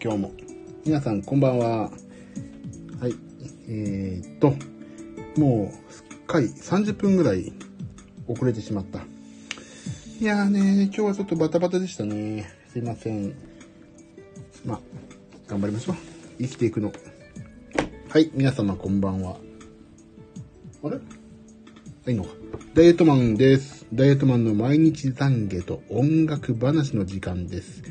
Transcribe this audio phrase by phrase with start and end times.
[0.00, 0.32] 今日も。
[0.86, 1.90] 皆さん、こんばんは。
[3.00, 3.14] はい。
[3.68, 4.54] えー、っと、
[5.40, 7.52] もう、すっかり30分ぐらい
[8.28, 9.00] 遅れてしまった。
[10.20, 12.48] いやーね、今日はちょっとバタバタでしたね。
[12.68, 13.34] すいません。
[14.64, 14.80] まあ、
[15.48, 15.96] 頑張りましょう。
[16.38, 16.92] 生きていくの。
[18.08, 19.36] はい、皆様こんばんは。
[20.84, 20.98] あれ？
[22.12, 22.30] いいのか。
[22.74, 23.84] ダイエットマンです。
[23.92, 27.82] ダイエットマンの毎日懺悔と音楽話の時間です。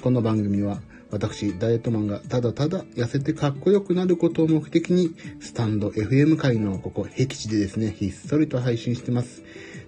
[0.00, 5.10] この番組は、私、ダイエットマンがただただ痩せてかっこよくなることを目的に、
[5.40, 9.42] スタンド FM 界のここ、僻地でですね、ひっそりと配信してます。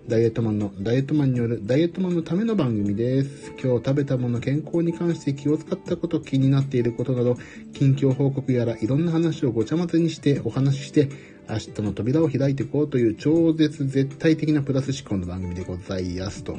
[0.08, 3.52] ダイエットマンのダイエットマンによるダイエットマンのための番組です。
[3.62, 7.36] 今日食べたもの健康に関して気を使ったこと気になっていることなど、
[7.74, 11.10] 近況報告やらいろんな話をごちゃ混ぜにしてお話しして、
[11.50, 16.56] 明日の扉を開いていこうという超絶絶対的なプラス思考の番組でございますと。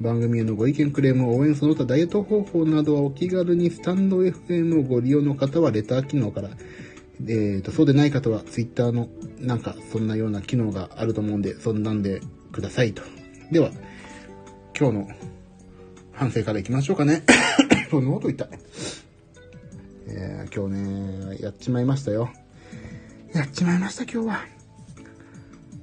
[0.00, 6.50] 番組へのご意見、クレーム、応援、その他ダイエット方法などはお気軽にスタンド FM をご利用の方はレター機能から、
[7.26, 12.20] えーと、そうでない方は Twitter のなんかそんなような機能があると思うんで、そんなんで
[12.52, 13.02] くださいと。
[13.52, 13.70] では、
[14.78, 15.08] 今日の
[16.12, 17.22] 反省からいきましょうかね。
[17.90, 18.48] その音痛い。
[20.08, 22.30] えー、今日ね、やっちまいましたよ。
[23.32, 24.44] やっちまいました今日は。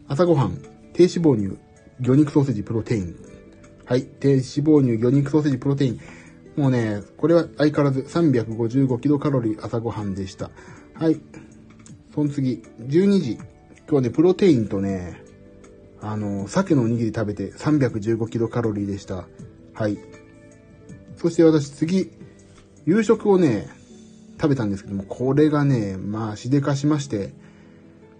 [0.08, 0.58] 朝ごはん、
[0.94, 1.58] 低脂肪乳、
[2.02, 3.31] 魚肉ソーセージプロテイン。
[3.92, 6.00] はい、低脂肪乳、魚肉ソーセージプロテイン。
[6.56, 10.50] もうね、これは相変わらず355キロカロリー朝ごはんでした。
[10.94, 11.20] はい。
[12.16, 13.38] その次、12時。
[13.90, 15.22] 今日ね、プロテインとね、
[16.00, 19.28] あの、鮭のおにぎり食べて315キロカロリーでした。
[19.74, 19.98] はい。
[21.18, 22.12] そして私次、
[22.86, 23.68] 夕食をね、
[24.40, 27.34] 食べたんですけども、これがね、まあ、しでかしまして、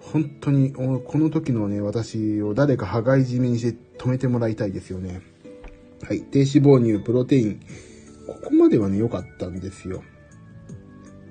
[0.02, 5.31] 本当に、この時のね、私を誰か羽交い締めにして止めてもらいたいですよね。
[6.04, 6.22] はい。
[6.22, 7.60] 低脂肪乳、プロテイン。
[8.28, 10.04] ここまではね、良かったんですよ。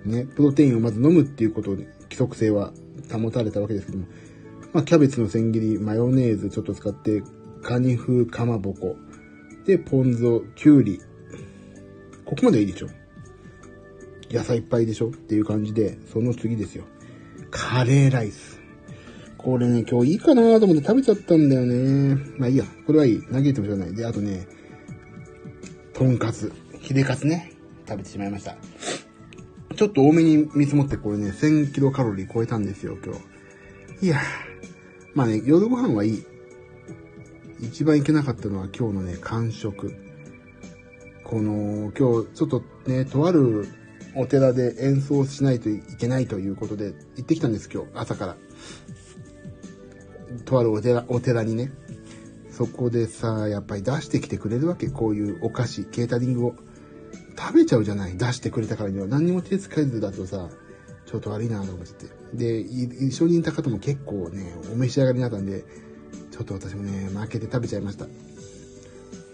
[0.04, 2.72] ね、プロテインをまず飲むっていうことに規則性は
[3.12, 4.06] 保たれたわけですけども、
[4.72, 7.22] まあ、キャベツの千切り、マヨネーズちょっと使って、
[7.62, 8.96] カニ風かまぼこ、
[9.66, 10.22] で、ポン酢、
[10.54, 11.00] きゅうり。
[12.24, 12.88] ここまでいいでしょ
[14.30, 16.84] 野菜いっぱいでしょっていう感じで、その次ですよ。
[17.50, 18.60] カレーライス。
[19.36, 22.14] これね、今日いいかなと思って食べちゃったんだよね。
[22.38, 22.64] まあいいや。
[22.86, 23.22] これはいい。
[23.22, 23.94] 投げてもしょうがない。
[23.94, 24.46] で、あとね、
[26.00, 26.50] とんかつ。
[26.80, 27.52] ひでかつね。
[27.86, 28.56] 食べてしまいました。
[29.76, 33.14] ちょっと多めに見積もってこれね、1000キロカロリー超えたんですよ、今
[34.00, 34.06] 日。
[34.06, 34.18] いや
[35.14, 36.24] まあね、夜ご飯はいい。
[37.60, 39.94] 一番いけなかったのは今日のね、完食。
[41.22, 43.68] この、今日ちょっとね、とある
[44.16, 48.36] お寺で演奏しないといけないということで行ってきたんです、今日、朝から。
[50.46, 51.70] とあるお寺、お寺にね。
[52.60, 54.88] そこでさ、やっぱり出してきてくれるわけ。
[54.90, 56.54] こういうお菓子、ケータリングを。
[57.38, 59.06] 食べちゃうじゃない出してくれたからには。
[59.06, 60.50] 何にも手つかずだとさ、
[61.06, 62.06] ちょっと悪いなと思って。
[62.34, 65.64] で、一緒にいた方も結構ね、お召し上がりになったんで、
[66.30, 68.06] ちょっと私もね、負けて食べちゃいました。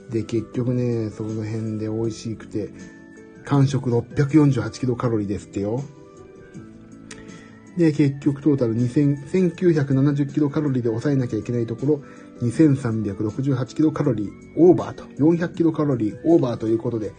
[0.08, 2.70] で、結局ね、その辺で美味しくて、
[3.44, 5.82] 完食648キロカロリーですってよ。
[7.76, 12.02] で、結局トータル2000 1970キロカロリーで抑えなきゃいけないところ、
[12.42, 17.12] 2368キロカロリーオーバーと、400キロカロリーオーバーということで、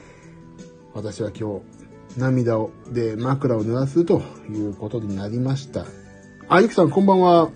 [0.94, 1.59] 私は今
[2.16, 5.85] 日、涙を、で、枕を濡らすということになりました。
[6.47, 7.51] あ、ゆきさんこんばんは。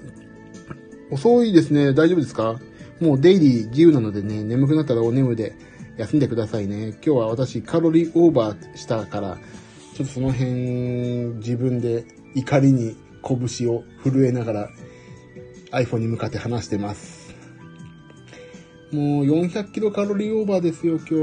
[1.12, 1.94] 遅いですね。
[1.94, 2.60] 大丈夫ですか？
[3.00, 5.56] もうデイリー自由なのでね、眠くなったらお眠で
[5.98, 6.90] 休んでくださいね。
[6.90, 9.38] 今日は私カロリーオーバーしたから、
[9.96, 10.52] ちょっとその辺
[11.40, 12.06] 自分で
[12.36, 14.70] 怒りに拳を震えながら
[15.72, 17.21] iPhone に向かって話してます。
[18.92, 21.16] もう400キロカロリーオーバーですよ、今日。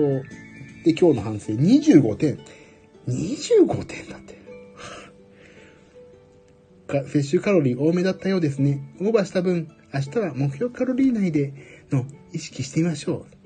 [0.84, 2.38] で、今日の反省、25点。
[3.06, 4.38] 25点だって。
[6.86, 8.80] か摂取カロリー多めだったようですね。
[9.00, 11.52] オーバーした分、明日は目標カロリー内で
[11.90, 13.38] の意識してみましょう。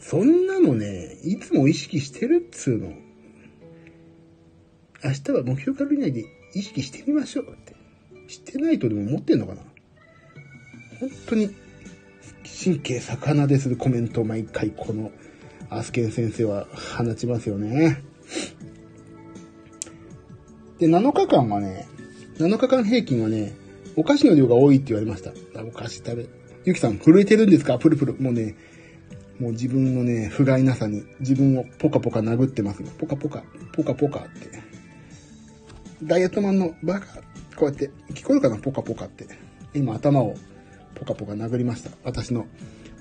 [0.00, 2.92] そんなのね、いつも意識してるっつうの。
[5.02, 7.74] 明日は目標カロリー内で意識してみましょうって。
[8.28, 9.62] してないとでも思ってんのかな？
[11.00, 11.54] 本当に
[12.52, 15.10] 神経魚でするコメントを毎回この
[15.70, 16.66] アスケン先生は
[16.96, 18.02] 放ちますよね。
[20.78, 21.86] で、7日間はね、
[22.36, 23.54] 7日間平均はね、
[23.96, 25.32] お菓子の量が多いって言われました。
[25.62, 26.26] お菓子食べ、
[26.64, 27.78] ゆきさん震えてるんですか？
[27.78, 28.14] プルプル。
[28.14, 28.54] もうね、
[29.40, 32.82] もう自分のね、不甲斐なさに自分をポカポカ殴ってます。
[32.82, 34.62] ポカポカ、ポカポカって。
[36.02, 37.06] ダイエットマンのバカ、
[37.56, 38.58] こうやって、聞こえるかな？
[38.58, 39.26] ポカポカって。
[39.74, 40.36] 今頭を
[40.94, 41.90] ポカポカ殴りました。
[42.04, 42.46] 私の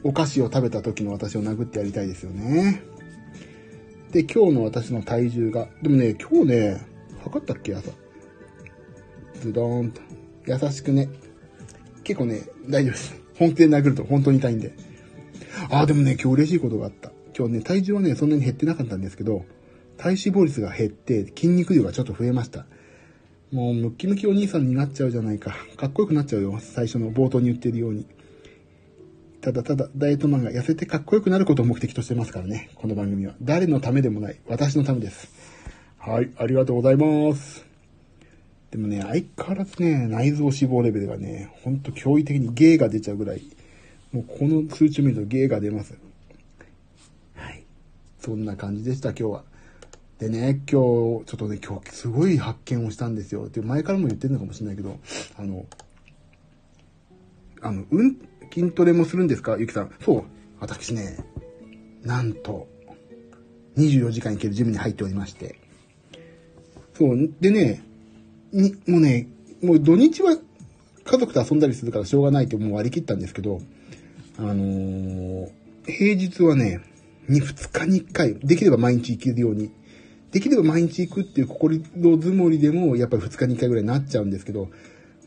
[0.04, 2.84] お菓子を食べた時の私を殴ってやりたいですよね。
[4.12, 6.82] で、今日の私の体重が、でもね、今日ね、
[7.24, 7.76] 測ったっけ？
[7.76, 7.92] 朝。
[9.40, 10.02] ズドーンと。
[10.48, 11.10] 優しくね。
[12.04, 13.16] 結構ね、大丈夫です。
[13.36, 14.74] 本気で殴ると本当に痛いんで。
[15.70, 17.12] ああ、でもね、今日嬉しいことがあった。
[17.38, 19.46] 今日ね、体重はね、そんなに減ってなかったんですけど、
[19.98, 22.66] 体脂肪率が減って、筋肉量がちょっと増えました。
[23.52, 25.54] もう、ムッキムキお兄さんになっちゃうじゃないか。
[25.76, 26.58] かっこよくなっちゃうよ。
[26.62, 28.06] 最初の冒頭に言ってるように。
[29.42, 32.70] ただただ、ダイエットマンが痩せてかっこよくなることを目的としてますからね。
[32.76, 33.36] この番組は。
[33.42, 34.40] 誰のためでもない。
[34.48, 35.30] 私のためです。
[35.98, 37.66] はい、ありがとうございます。
[38.72, 43.42] でもね、相変わらずね、内臓脂肪レベルがね、ほんと驚異的にゲーが出ちゃうぐらい、
[44.14, 45.98] もうこの数値を見るとゲーが出ます。
[47.36, 47.66] はい。
[48.18, 49.51] そんな感じでした、今日は。
[50.22, 53.50] でね、今日、ちょっとね、今日すごい発見をしたんですよ。
[53.50, 55.00] で、前からも言ってるのかもしれないけど、
[55.36, 55.66] あの、
[57.60, 58.18] あの、うん、
[58.54, 59.58] 筋トレもするんですか？
[59.58, 59.92] ゆきさん。
[60.06, 60.24] そう。
[60.60, 61.18] 私ね、
[62.04, 62.68] なんと、
[63.78, 65.56] 24時間いけるジムに入っておりまして。
[66.94, 67.34] そう。
[67.40, 67.82] でね、
[68.52, 69.28] に、もうね、
[69.64, 70.38] もう土日は
[71.04, 73.60] 家族と遊んだりするからしょうがないってもう割り切ったんですけど、
[74.38, 75.50] あのー、
[75.88, 76.80] 平日はね、
[77.28, 79.72] 2、2日に1回、できれば毎日行けるように、
[80.32, 84.70] できれば毎日行くっていう心の積もりでも、やっぱり2日に1回ぐらいになっちゃうんですけど、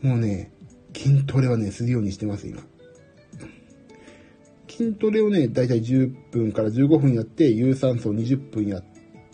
[0.03, 0.51] もうね、
[0.97, 2.63] 筋トレはね、するようにしてます、今。
[4.69, 8.83] 筋トレをね、だいたい10分から15分やって、有酸素を20分や、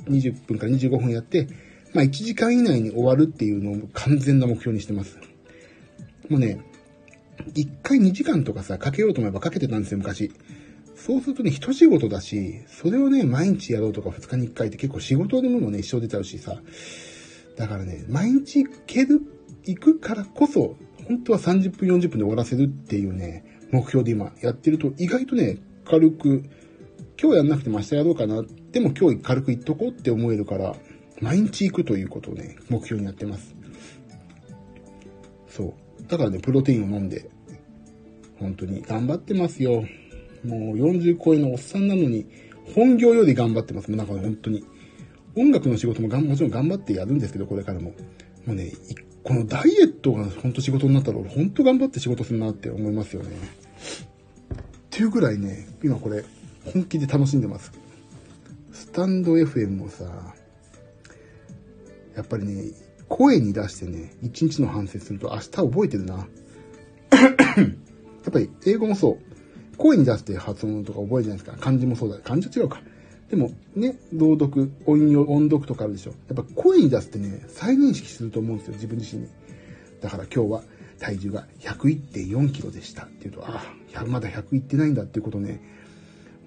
[0.06, 1.48] 20分から25分やって、
[1.94, 5.18] まあ1時間以内に終わるっていうのを完全な目標にしてます。
[6.28, 6.60] もうね、
[7.54, 10.30] 1回2時間とかさ、かけようと思えばかけてたんですよ、昔。
[11.06, 16.60] そうするとね、一仕事だし、それをね、毎日やろうとか2日に1回って結構仕事でもね、一生出ちゃうしさ。
[17.56, 19.22] だからね、毎日行ける、
[19.64, 20.76] 行くからこそ、
[21.08, 25.56] 本当は30分40分で終わらせるっていうね、目標で今やってると意外とね、
[25.86, 26.44] 軽く、
[27.20, 28.44] 今日やんなくても明日やろうかな。
[28.70, 30.76] でも今日軽く行っとこうって思えるから、
[31.20, 33.54] 毎日行くということをね、目標にやってます。
[35.48, 36.06] そう。
[36.08, 37.30] だからね、プロテインを飲んで、
[38.38, 39.84] 本当に頑張ってますよ。
[40.44, 42.26] もう40超えのおっさんなのに、
[42.74, 43.90] 本業より頑張ってます。
[43.90, 44.64] もうなんか本当に。
[45.36, 47.90] 音楽の仕事もがもちろん頑張ってやるんですけど、これからも。
[48.46, 48.72] もうね、
[49.22, 53.28] このダイエットが本当仕事になったら俺本当頑張って仕事するなって思いますよね。
[53.30, 56.24] っていうぐらいね、今これ
[56.72, 57.72] 本気で楽しんでます。
[58.72, 60.34] スタンド FM もさ、
[62.16, 62.72] やっぱりね、
[63.08, 66.14] 声に出してね、一日の反省すると明日覚えてるな。
[66.16, 66.24] や
[68.28, 69.18] っぱり英語もそう。
[69.80, 71.56] 声に出して発音とか覚えるじゃないですか。
[71.58, 72.18] 漢字もそうだ。
[72.18, 72.82] 漢字は違うか。
[73.30, 76.10] でもね、朗読、音用、音読とかあるでしょ。
[76.28, 79.28] やっぱ声に出すってね、再認識すると思うんですよ、自分自身に。
[80.02, 80.62] だから今日は
[80.98, 83.62] 体重が101.4キロでしたっていうと、あ
[83.94, 85.62] あ、まだ100いってないんだっていうことね、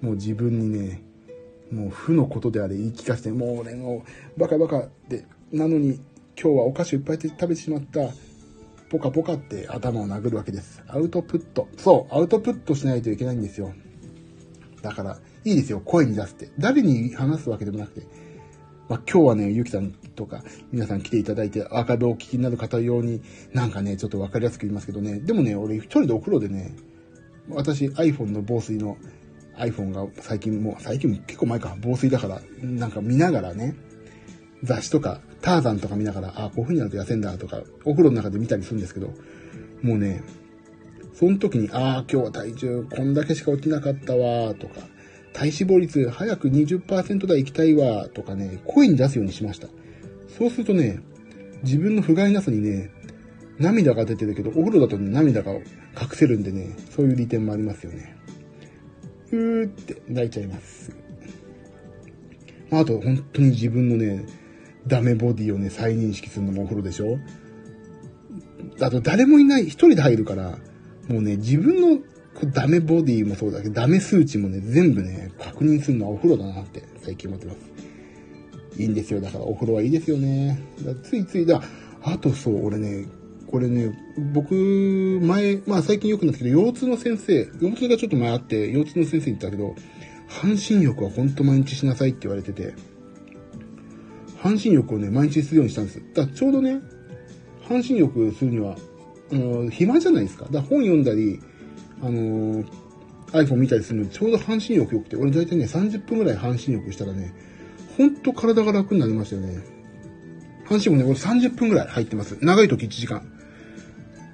[0.00, 1.02] もう自分にね、
[1.72, 4.04] もう負のことであれ言い聞かせて、もう俺の
[4.36, 5.98] バカバカで、なのに
[6.40, 8.10] 今日はお菓子をいっぱい食べてしまった、
[8.94, 10.80] ポカポカって頭を殴るわけです。
[10.86, 11.68] アウトプット。
[11.76, 13.72] そう、アウトプットしないといけないんですよ。
[14.82, 16.52] だから、いいですよ、声に出すって。
[16.60, 18.06] 誰に話すわけでもなくて。
[18.88, 23.20] まあ、今日はね、ゆきさんとか、皆さん来ていただいて、アーカイブをお聞きになる方用に、
[23.52, 25.18] なんかね、ちょっとわかりやすく言いますけどね。
[25.18, 26.76] でもね、俺一人でお風呂でね、
[27.48, 28.96] 私 iPhone の防水の
[29.56, 33.74] iPhone が最近もう、最近も結構前か、防水だから、なんか見ながらね、
[34.62, 39.12] 雑誌とか、ターザンとか見ながら、ああ、こういう風になると痩せんだとか、お風呂の中で見たりするんですけど、
[39.82, 40.22] もうね、
[41.14, 44.80] その時に、ああ、今日は体重こんだけしか落ちなかったわ、とか、
[45.32, 49.68] 体脂肪率早く20%台行きたいわ、とかね、声に出すようにしました。
[50.38, 51.00] そうするとね、
[51.62, 52.90] 自分の不甲斐なさにね、
[53.58, 55.62] 涙が出てるけど、お風呂だと、ね、涙が隠
[56.12, 58.16] せるんでね、そういう利点もありますよね。
[59.30, 60.96] ふーって泣いちゃいます。
[62.70, 64.24] あと、本当に自分のね、
[64.86, 67.18] ダメボディをね、再認識するのもお風呂でしょ？
[68.80, 70.58] あと、誰もいない、一人で入るから、
[71.08, 72.00] もうね、自分の
[72.52, 77.58] ダメボディもそうだけど、ダメ数値もね、全部ね、確認するのはお風呂だなって最近思ってます。
[78.80, 79.20] いいんですよ。
[79.20, 80.58] だからお風呂はいいですよね。
[80.84, 81.62] だついついだ、
[82.02, 83.06] あとそう、俺ね、
[83.46, 83.96] これね、
[84.32, 84.54] 僕、
[85.22, 89.76] 前、まあ最近良くなったけど、腰痛の先生、腰痛がちょっと前あって、腰痛の先生に言ったけど、
[90.26, 92.74] 半身浴はほんと毎日しなさいって言われてて、
[94.44, 96.02] 半身浴をね、毎日するようにしたんです。
[96.12, 96.78] だからちょうどね、
[97.66, 98.76] 半身浴するには、
[99.32, 100.44] あの、暇じゃないですか。
[100.44, 101.40] だから本読んだり、
[102.02, 102.62] あの
[103.32, 107.32] iPhone 見たりするのにちょうど半身浴良くて、俺大体ね、30分ぐらい半身浴したらね、
[107.96, 109.64] ほんと体が楽になりましたよね。
[110.66, 112.36] 半身浴ね、俺30分ぐらい入ってます。
[112.42, 113.26] 長い時1時間。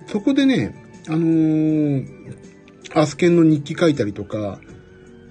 [0.09, 0.75] そこでね、
[1.07, 2.05] あのー、
[2.95, 4.59] アスケンの日記書いたりとか、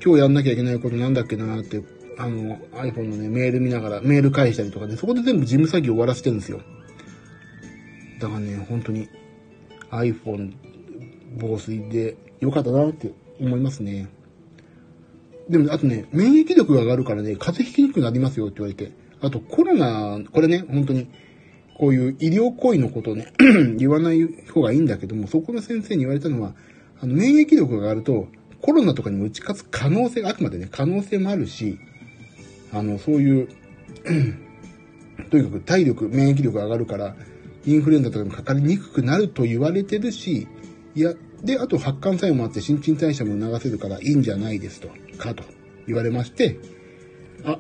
[0.02, 1.84] 今日やんなきゃいけないことなんだっけなーって、
[2.20, 6.60] あの、iPhone のね、メール見ながら、メール返したりとかで、そこで全部事務作業終わらせてるんですよ。
[8.20, 9.08] だからね、本当に
[9.90, 10.52] iPhone
[11.40, 14.10] 防水で良かったなって思いますね。
[15.48, 18.92] でも、あとね、免疫力が上がるからね、風邪ひきにくくなりますよって言われて。
[19.22, 21.08] あと、コロナ、これね、本当に、
[21.78, 23.32] こういう医療行為のことをね、
[23.80, 26.54] 言わない方がいいんだけども、そこの先生に言われたのは、
[27.00, 28.28] あの、免疫力が上がると、
[28.62, 31.80] コロナとかにも打ち勝つ可能性が、あくまでね、可能性もあるし、
[32.72, 33.48] あの、そういう、
[35.30, 37.16] とにかく体力、免疫力が上がるから、
[37.66, 40.48] インフルエンザとかもかかりにくくなると言われてるし、
[40.96, 45.44] いや、で、あと発汗作用もあって新陳代謝も促せるからいいんじゃないですと、かと
[45.88, 46.58] 言われまして、
[47.46, 47.60] あ、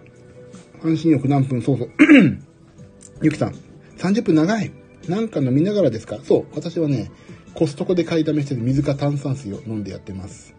[0.81, 1.89] 半身浴何分、そうそう。
[3.21, 3.55] ゆきさん、
[3.97, 4.71] 30分長い。
[5.07, 6.19] なんか飲みながらですか？
[6.23, 7.11] そう、私はね、
[7.53, 10.53] コストコで買いだめしてる水か炭酸水を飲んでやってます。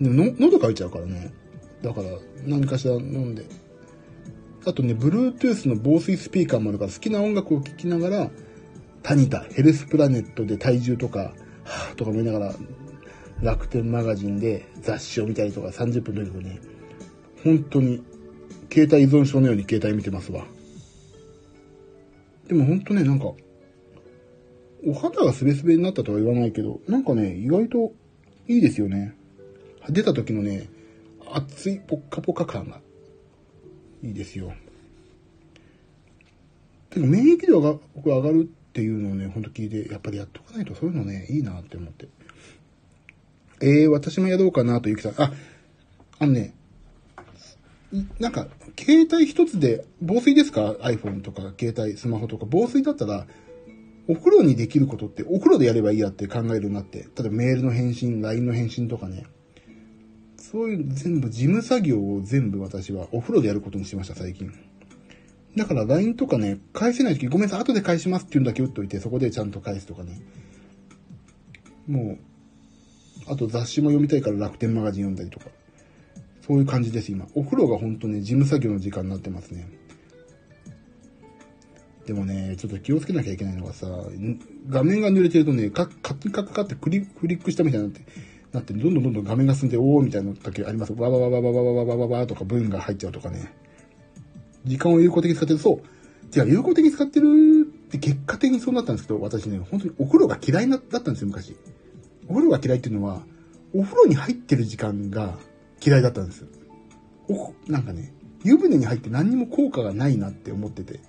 [0.00, 1.32] でも喉乾いちゃうからね。
[1.82, 2.08] だから、
[2.44, 3.44] 何かしら飲んで。
[4.64, 8.30] あとね、Bluetooth の防水スピーカーもあるから好きな音楽を聴きながら、
[9.02, 12.54] タニタ、ヘルスプラネットで体重とか、はぁとか思いながら、
[13.40, 16.60] 楽天マガジンで雑誌を見たりとか30分とにかくね、
[17.44, 18.02] 本当に、
[18.72, 20.44] 携帯依存症のように携帯見てますわ。
[22.48, 23.26] でも本当ね、なんか、
[24.86, 27.92] お肌がスベスベになったとは言わないけど、なんかね、意外と
[28.48, 29.14] いいですよね。
[29.88, 30.68] 出た時のね、
[31.32, 32.80] 熱いポッカポカ感が
[34.02, 34.52] いいですよ。
[36.90, 42.08] てか免疫力が上がるっていうのをね、ほんと聞いて、やっぱりやっとかないとそういうのね、いいなって思って。
[43.60, 45.14] えー、私もやろうかなと、ゆきさん。
[45.16, 45.32] あ、
[46.18, 46.54] あのね、
[48.18, 53.26] なんか、携帯一つで、防水ですか ?iPhone とか、携帯、スマホとか、防水だったら、
[54.08, 59.24] お風呂にできることって、お風呂でやればいいやって考えるようになって、例えばメールの返信、LINE の返信とかね、
[60.50, 64.52] そういう全部、事務作業を全部私はお風呂でやることにしました、最近。
[65.56, 70.20] だから LINE とかね、返せないとき、ごめんなさい、後で返しますって言うんだけ打っといて、そこでちゃんと返すとかね。
[71.88, 72.18] もう、
[73.26, 75.50] あと雑誌も読みたいから楽天マガジン読んだりとか。
[76.46, 77.26] そういう感じです、今。
[77.34, 79.68] お風呂が本当ね、事務作業の時間になってますね。
[82.06, 83.88] でもね、ちょっと気をつけなきゃいけないのがさ、
[84.68, 88.06] 画面が濡れてるとね、カッカッカッカってクリクリックしたみたいになって、
[88.56, 90.92] なって、どんどんどんどん画面が進んで、おーみたいな時あります。
[90.92, 93.52] わわわわわわわわわわわとか文が入っちゃうとかね。
[94.64, 95.60] 時間を有効的に使ってる。
[95.60, 95.80] そう。
[96.30, 97.26] じゃあ有効的に使ってる
[97.68, 101.56] って結果的にそうなったんですけど、私ね、本当にお風呂が嫌いだったんですよ、昔。
[102.28, 103.22] お風呂が嫌いっていうのは、
[103.74, 105.38] お風呂に入ってる時間が
[105.84, 106.48] 嫌いだったんですよ。
[107.28, 108.12] お、なんかね、
[108.44, 111.00] 湯船に入って何にも効果がないなって思ってて。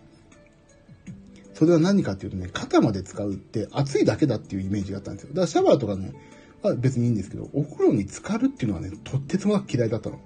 [1.53, 5.29] それは何かっていうとね、肩まで使うって暑いだけだっていうイメージがあったんですよ。
[5.29, 6.13] だからシャワーとかね、
[6.61, 10.19] は別にいいんですけど、お風呂に浸かるっていうのはね、とってつもなく嫌いだったの。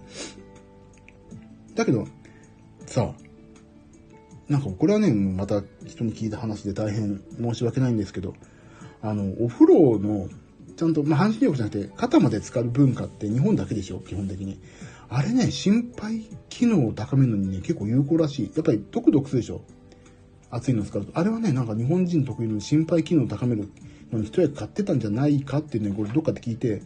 [1.76, 2.08] だけど、
[2.86, 3.14] さ
[4.50, 8.34] なんかこれはね、また人に聞いた話で大変申し訳ないんですけど、
[9.02, 10.30] あの、お風呂の、
[10.76, 14.00] ちゃんと、まあ、半身浴じゃなくて、肩まで浸かる文化って日本だけでしょ？
[14.00, 14.60] 基本的に。
[15.10, 18.52] あれね、心肺機能を高めるのにね、結構有効らしい。
[18.56, 19.62] やっぱり、ドクドクするでしょ？
[20.50, 21.18] 熱いの使うと。
[21.18, 23.70] あれはね、なんか日本人特有の心肺機能を高める
[24.12, 26.82] のに一役買ってたんじゃないかっていうね、これどっかで聞いて、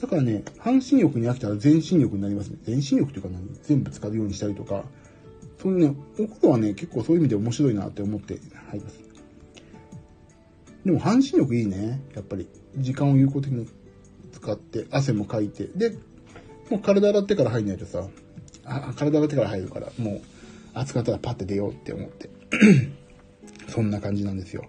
[0.00, 2.58] だからね、半身浴に飽きたら全身浴になりますね。
[2.64, 4.84] 全身浴というか何全部使うようにしたりとか、
[5.62, 8.38] そういうね、お風呂はね、結構そういう意味で面白いなって思って
[8.70, 9.00] 入ります。
[10.84, 12.00] でも半身浴いいね。
[12.14, 12.48] やっぱり。
[12.78, 13.68] 時間を有効的に
[14.32, 15.66] 使って、汗もかいて。
[15.76, 15.90] で、
[16.70, 18.08] もう体洗ってから入んないとさ、
[18.64, 20.20] あ体洗ってから入るから、もう
[20.74, 22.30] 暑かったらパッて出ようって思って。
[23.68, 24.64] そんな感じなんですよ。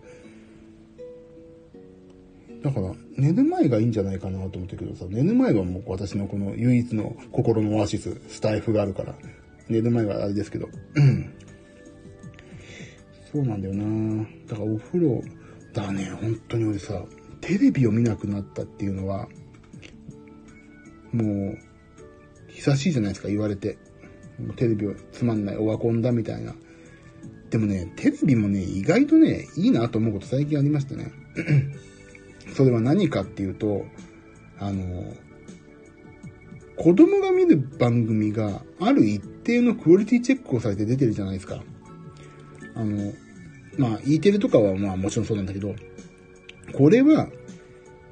[2.63, 9.13] だから、寝る前がいいんじゃないかなと思ってるけどさ、寝る前はもう私のこの唯一の心のオアシス、スタイフがあるから、
[9.67, 10.70] 寝る前はあれですけど、
[13.32, 15.22] そうなんだよなだからお風呂、
[15.74, 17.03] だね、本当に俺さ、
[17.41, 19.27] テレビを見なくなったっていうのは、
[21.12, 21.58] もう、
[22.48, 23.77] 久しいじゃないですか、言われて。
[24.55, 26.55] テレビをつまんない、オワコンだみたいな。
[27.50, 31.12] でもね、テレビもね、意外とね、いいなと思うこと最近ありましたね。
[32.53, 33.86] それは何かっていうと、
[34.60, 35.13] あの、
[36.75, 41.62] 子供が見る番組がある一定のクオリティチェックをされて出てるじゃないですか。
[42.75, 43.13] あの、
[43.77, 45.75] まあ、E テレとかはまあもちろんそうなんだけど、
[46.74, 47.27] これは、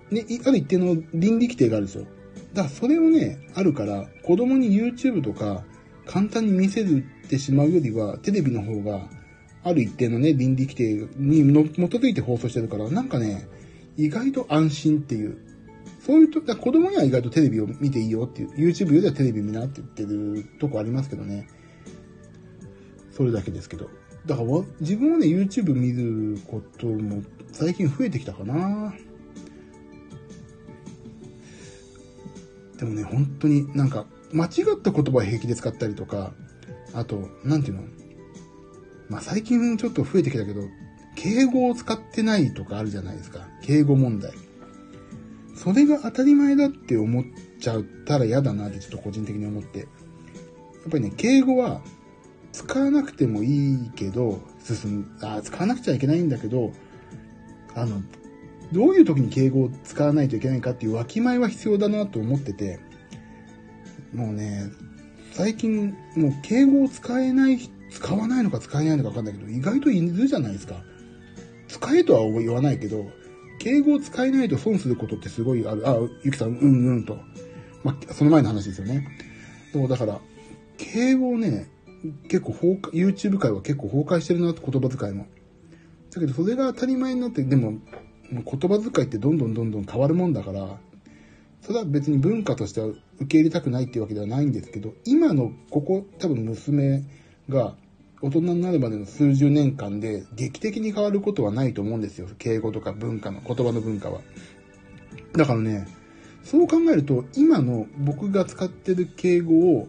[0.09, 2.05] ね、ある一定の倫理規定があるんですよ。
[2.53, 5.63] だからそれをね、あるから、子供に YouTube とか
[6.05, 6.85] 簡単に見せ
[7.29, 9.07] てしまうよりは、テレビの方が、
[9.63, 13.47] ある一定のね、倫理規定に基づいて放送してるから、なんかね、
[13.97, 15.37] 意外と安心っていう、
[16.05, 21.47] そういうと、子供には意外とテレビを見ていいよっていう、YouTube よりはテレビ見なって言ってるとこありますけどね。
[23.11, 23.89] それだけですけど。
[24.25, 24.47] だから
[24.79, 28.93] 自分はね、YouTube 見ることも最近増えてきたかな。
[32.77, 36.33] でもね、本当になんか、間違った言葉を平気で使ったりとか、
[36.93, 37.83] あと、なんていうの？
[39.09, 40.61] まあ最近ちょっと増えてきたけど、
[41.15, 43.47] 敬語を使ってないとかあるじゃないですか。
[43.61, 44.31] 敬語問題。
[45.55, 47.23] それが当たり前だって思っ
[47.59, 49.79] ちゃったら嫌だなってちょっと個人的に思って。
[49.79, 49.87] やっ
[50.89, 51.81] ぱりね、敬語は
[52.51, 56.71] 使わなくてもいいけど、進む、あ、使わなくちゃいけないんだけど、
[57.75, 58.01] あの、
[58.71, 62.79] どういう時に敬語を使わないといけないかっていうわきまえは必要だなと思ってて、
[64.13, 64.69] もうね、
[65.33, 70.83] 最近、もう敬語を使えない、使わないのか使えないのかわかんないけど、意外といるじゃないですか。
[71.91, 73.11] 使えとは言わないけど、
[73.59, 75.87] 敬語を使えないと損することってすごいある。
[75.87, 77.17] あ、ゆきさん、うんうんと。
[77.83, 79.05] まあ、その前の話ですよね。
[79.73, 80.19] そう、だから、
[80.77, 81.67] 敬語をね、
[82.23, 85.27] 結構崩壊、YouTube 界は結構崩壊してるなって言葉遣いも。
[86.13, 87.73] だけどそれが当たり前になって、でも、
[88.31, 90.79] 言葉遣いってどんどんどんどん変わるもんだから、
[91.61, 97.03] それは別に文化としては受け入れたくないっていうわけではないんですけど、今のここ多分娘
[97.49, 97.75] が
[98.21, 102.27] 大人になるまでの数十年間で劇的に変わることはないと思うんですよ。
[102.37, 104.21] 敬語とか文化の、言葉の文化は。
[105.33, 105.87] だからね、
[106.43, 109.87] そう考えると、今の僕が使ってる敬語を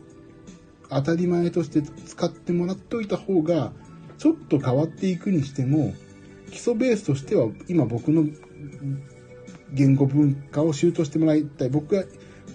[0.89, 3.73] 当たり前として使ってもらっておいた方が、
[4.17, 5.95] ちょっと変わっていくにしても、
[6.51, 8.25] 基礎ベースとしては今僕の
[9.73, 11.71] 言語文化を習得してもらいたい。
[11.71, 12.05] 僕が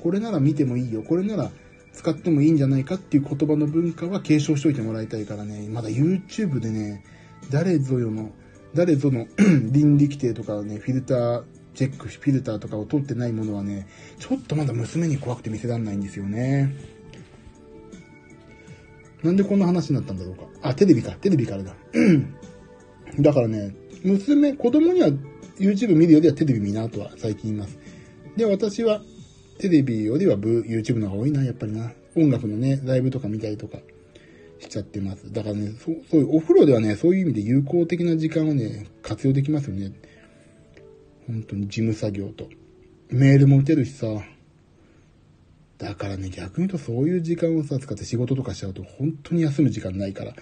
[0.02, 1.04] これなら見てもいいよ。
[1.04, 1.52] これなら
[1.98, 7.04] 使ってもいいんじゃないかっていう言葉の文化は継承しておいてもらいたいからね、まだ YouTube でね、
[7.50, 8.30] 誰ぞよの、
[8.76, 9.26] 誰ぞの
[9.72, 13.88] 倫理規定とかね、フィルター、チェック、フィルターとかを取ってないものはね、
[14.20, 16.72] ちょっとまだ娘に怖くて見せられないんですよね。
[19.24, 20.44] なんでこんな話になったんだろうか。
[20.62, 21.14] あ、テレビか。
[21.14, 21.74] テレビからだ。
[23.20, 25.10] だからね、娘、子供には
[25.58, 27.80] YouTube 見るよりはテレビ見なとは最近言います。
[28.36, 29.02] で、私は
[29.60, 31.92] テレビよりは YouTube の方が多いな、やっぱりな。
[32.16, 33.80] 音楽のね、ライブとか見たりとか
[34.60, 35.32] しちゃってます。
[35.32, 39.92] だからね、そう、そういうお風呂ではね、そういう意味で有効的な時間をね、活用できますよね。
[41.28, 42.50] 本当に事務作業と。
[43.10, 44.08] メールも打てるしさ。
[45.78, 50.34] だからね、逆に言うとそういう時間をさ、使って仕事とかしちゃうと、本当に休む時間ないから、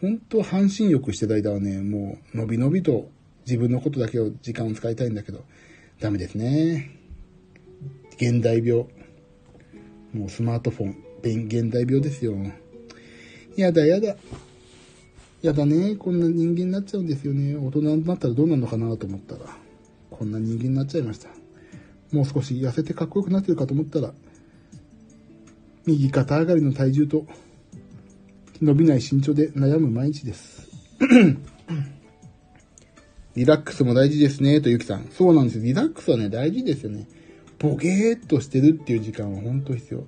[0.00, 3.08] 本当半身浴してる間はね、もう、のびのびと
[3.46, 5.44] 自分のことだけを時間を使いたいんだけど、
[6.00, 7.01] ダメですね。
[8.22, 8.86] 現代病。
[10.12, 10.96] もうスマートフォン、
[11.46, 12.36] 現代病ですよ。
[13.56, 14.14] やだやだ。
[15.42, 15.96] やだね。
[15.96, 17.56] こんな人間になっちゃうんですよね。
[17.56, 19.40] 大人になったらどうなるのかなと思ったら、
[20.08, 21.30] こんな人間になっちゃいました。
[22.12, 24.14] もう少し痩せてかっこよくなってるかと思ったら、
[25.84, 27.26] 右肩上がりの体重と、
[28.60, 30.68] 伸びない身長で悩む毎日です。
[33.34, 35.08] リラックスも大事ですね、とゆきさん。
[35.10, 35.64] そうなんですよ。
[35.64, 37.08] リラックスはね、大事ですよね。
[37.62, 40.04] ボケーっとしてるっていう時間は本当必要。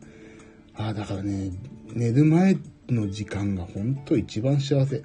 [0.74, 1.52] ああ、だからね、
[1.92, 5.04] 寝る前の時間が本当一番幸せ。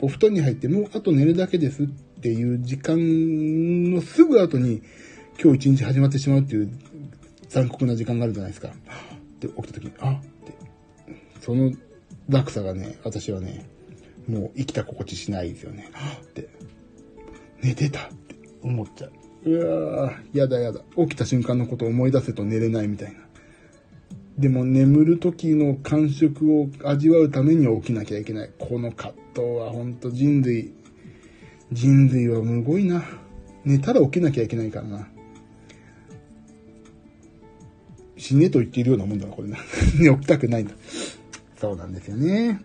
[0.00, 2.96] お布団に入ってもうあと寝るだけですっていう時間
[3.92, 4.82] のすぐ後に
[5.38, 6.70] 今日一日始まってしまうっていう
[7.50, 8.72] 残酷な時間があるじゃないですか。
[9.40, 10.54] で、起きた時に、あって。
[11.42, 11.70] その
[12.30, 13.66] 楽さがね、私はね、
[14.26, 15.90] もう生きた心地しないですよね。
[16.22, 16.48] って。
[17.62, 19.12] 寝てたって思っちゃう。
[19.44, 20.80] うわぁ、やだやだ。
[20.96, 23.20] 起きた瞬間のことを思い出せと寝れないみたいな。
[24.38, 28.50] でも眠る時の感触を味わうために起きなきゃいけない。
[28.58, 30.72] この葛藤は本当人類、
[31.72, 33.04] 人類はむごいな。
[33.64, 35.08] 寝たら起きなきゃいけないからな。
[38.16, 39.58] 死ねと言っているようなもんだな、これな。
[39.98, 40.74] 寝起きたくないんだ。
[41.58, 42.60] そうなんですよね。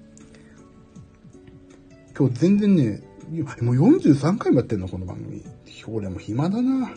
[2.18, 3.02] 今日全然ね、
[3.62, 5.42] もう43回もやってんの、この番組。
[5.88, 6.94] 俺も暇だな。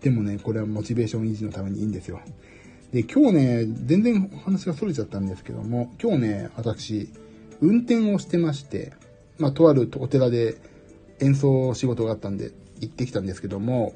[0.00, 2.20] でもね、これはモチベーション維持のためにいいんですよ。
[2.92, 7.08] で、今日ね、全然話が逸れちゃったんですけども、今日ね、私、
[7.60, 8.92] 運転をしてまして、
[9.38, 10.56] まあ、とあるお寺で
[11.20, 13.94] 演奏仕事があったんで、行ってきたんですけども、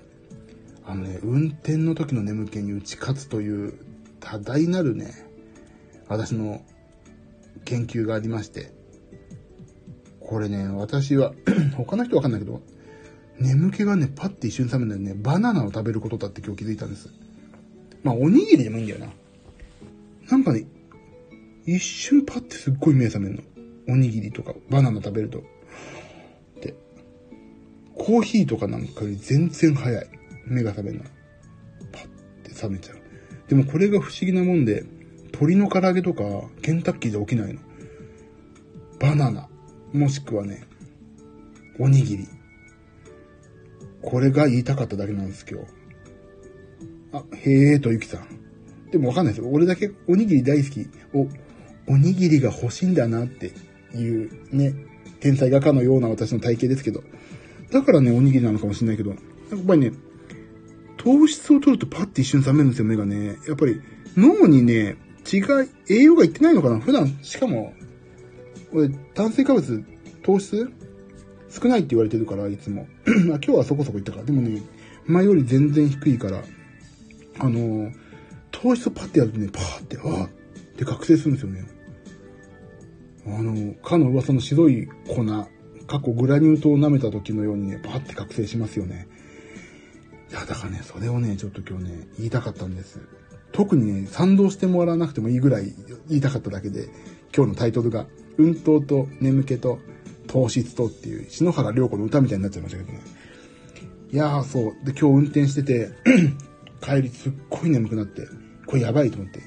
[0.87, 3.75] あのね、運転の時の眠気に打ち勝つという
[4.21, 5.13] 多大なるね、
[6.09, 6.63] 私の
[7.65, 8.73] 研究がありまして、
[10.21, 11.33] これね、私は
[11.77, 12.63] 他の人わかんないけど、
[13.41, 17.09] 眠気がね、パッて一瞬覚めるのよね、バナナを食べることだって今日気づいたんです。
[18.03, 19.07] まあ、おにぎりでもいいんだよな。
[20.31, 20.67] なんかね、
[21.65, 23.43] 一瞬パッてすっごい目覚めるの。
[23.95, 25.43] おにぎりとか、バナナ食べると。
[26.61, 26.75] で、
[27.97, 30.07] コーヒーとかなんかより全然早い。
[30.47, 31.05] 目が覚めるの。
[31.93, 32.99] パッて冷めちゃう。
[33.49, 34.85] でもこれが不思議なもんで、
[35.33, 36.23] 鶏の唐揚げとか、
[36.61, 37.61] ケンタッキーで起きないの。
[38.99, 39.49] バナナ、
[39.95, 40.65] もしくはね、
[41.79, 42.29] おにぎり。
[44.03, 45.67] これが言いたかっただけなんです今日。
[47.13, 48.91] あ、へえーと、ゆきさん。
[48.91, 49.51] でもわかんないですよ。
[49.51, 50.87] 俺だけおにぎり大好き。
[51.13, 51.29] お、
[51.93, 53.53] おにぎりが欲しいんだなって
[53.95, 54.75] いうね、
[55.21, 57.03] 天才画家のような私の体型ですけど。
[57.71, 59.17] だからね、おにぎりなのかもしれないけど、や
[59.57, 59.93] っぱりね、
[60.97, 63.39] 糖質を取るとパッて一瞬冷めるんですよ、目がね。
[63.47, 63.81] やっぱり
[64.17, 64.97] 脳にね、
[65.31, 65.43] 違い、
[65.89, 67.75] 栄養がいってないのかな普段、しかも、
[68.73, 69.85] 俺、炭水化物、
[70.23, 70.71] 糖質
[71.51, 72.87] 少ないって言われてるから、いつも。
[73.07, 74.25] 今日はそこそこいったから。
[74.25, 74.63] でもね、
[75.07, 76.43] 前より全然低いから、
[77.39, 77.93] あのー、
[78.51, 80.29] 糖質をパッてやるとね、パーって、ああっ
[80.77, 81.67] て覚醒するんですよね。
[83.27, 85.25] あの、かの噂の白い粉、
[85.87, 89.09] 過去グラニュー糖を舐めた時のようにね、パーって覚醒しますよね。
[90.31, 93.01] いや、だからね、それをね、ちょっと今日ね、言いたかったんです。
[93.53, 95.75] 特にね、賛同してもらわなくてもいいぐらい
[96.09, 96.89] 言いたかっただけで、
[97.35, 98.07] 今日のタイトルが、
[98.39, 99.81] 運動と眠気と
[100.31, 103.01] 糖質とっていう、篠原涼子の歌みたいになっちゃいましたけどね。
[104.13, 104.65] いやー、そう。
[104.85, 105.91] で、今日運転してて、
[106.81, 108.23] 帰りすっごい眠くなって、
[108.65, 109.41] これやばいと思って。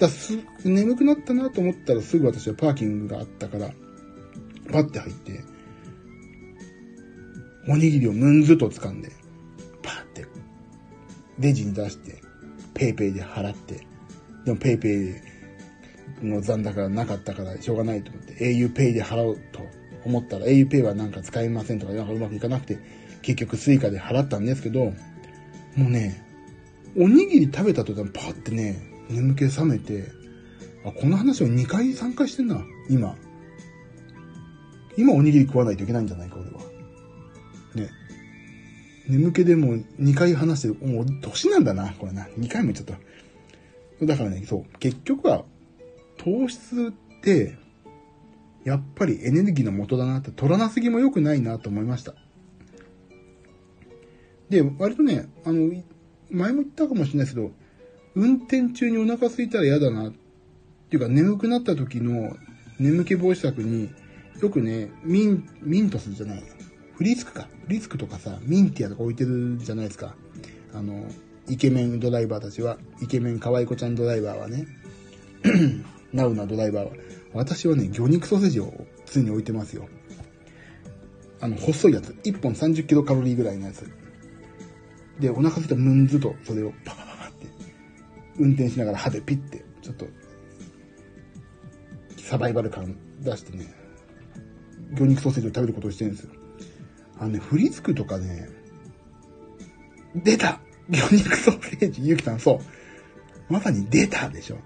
[0.00, 3.70] だす、眠くなったなと思ったらすぐ私はパーキングがあったから、
[4.72, 5.40] パッて入って、
[7.68, 9.12] おにぎりをムンズと掴んで、
[9.84, 10.26] パッて、
[11.38, 12.20] レジに出して、
[12.74, 13.86] ペイペイで払って、
[14.44, 15.14] でもペイペ
[16.22, 19.60] イの残高がなかったからしょうがないと思って、au ペイで払おうと
[20.04, 22.78] 思ったら au ペイはなんか使えませんとかなんかうまくいかなくて、
[23.22, 24.92] 結局スイカで払ったんですけど、も
[25.78, 26.22] うね、
[26.96, 30.04] おにぎり食べた途端パッてね、眠気覚めて、
[30.84, 33.16] あ、この話を2回3回してんな、今。
[34.96, 36.60] 今おにぎり食わないといけないんじゃないか、俺は。
[37.74, 37.90] ね。
[39.08, 40.74] 眠気でも2回話してる。
[40.74, 42.26] もう年なんだな、これな。
[42.38, 42.98] 2回も言っちゃっ
[44.00, 44.06] た。
[44.06, 44.78] だからね、そう。
[44.78, 45.44] 結局は、
[46.16, 47.56] 糖質って、
[48.64, 52.14] やっぱりエネルギーの元だなって、取らなすぎも良くないなと思いました。
[54.48, 55.72] で、割とね、あの、
[56.30, 57.52] 前も言ったかもしれないですけど、
[58.14, 60.12] 運転中にお腹空いたら嫌だな、っ
[60.90, 62.36] ていうか眠くなった時の
[62.78, 63.90] 眠気防止策に、
[64.40, 66.42] よくね、ミン、ミントスじゃない。
[66.96, 67.48] フリスクか。
[67.64, 70.14] フリスクとかさ、ミンティアとか置いてるじゃないですか。
[70.72, 71.06] あの、
[71.48, 74.66] イケメンドライバーたちは、イケメン可愛い子ちゃんドライバーはね、
[76.12, 76.92] ナウなドライバーは、
[77.34, 78.72] 私はね、魚肉ソーセージを
[79.12, 79.88] 常に置いてますよ。
[81.40, 82.10] あの、細いやつ。
[82.24, 83.90] 1本30キロカロリーぐらいのやつ。
[85.18, 87.46] で、お腹すいたらムンズとそれをパパパパって、
[88.38, 90.06] 運転しながら歯でピッて、ちょっと、
[92.18, 93.66] サバイバル感出してね、
[94.96, 96.30] 魚肉ソーセージを食べることをしてるんですよ。
[97.18, 98.48] あのね、フリスクとかね、
[100.14, 103.52] 出た魚肉ソーセージ、ゆきさん、そう。
[103.52, 104.58] まさに出たでしょ。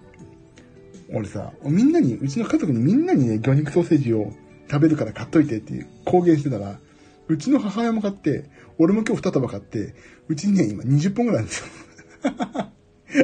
[1.12, 4.32] 俺さ、みんなに、うちの家族にみんなにね、魚肉ソーセージを
[4.70, 6.78] 食べるから買っといてっていう公言してたら、
[7.28, 9.94] うちの母親も買って、俺も今日2束買って、
[10.28, 11.66] うちにね、今20本ぐらいあるんですよ。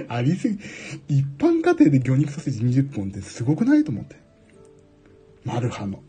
[0.08, 0.58] ありすぎ。
[1.08, 4.16] 一般家庭で魚肉ソーセージ20本ってすごくないと思って。
[5.44, 6.02] マルハの。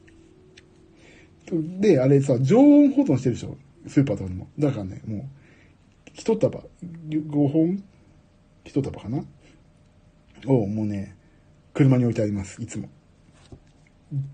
[1.80, 3.58] で、あれさ、常温保存してるでしょ？
[3.88, 4.48] スーパーとかにも。
[4.58, 5.24] だからね、もう、
[6.14, 6.64] 一束、
[7.10, 7.84] 5本？
[8.64, 9.24] 一束かな？
[10.48, 11.15] を、もうね、
[11.76, 12.62] 車に置いてあります。
[12.62, 12.90] いつも。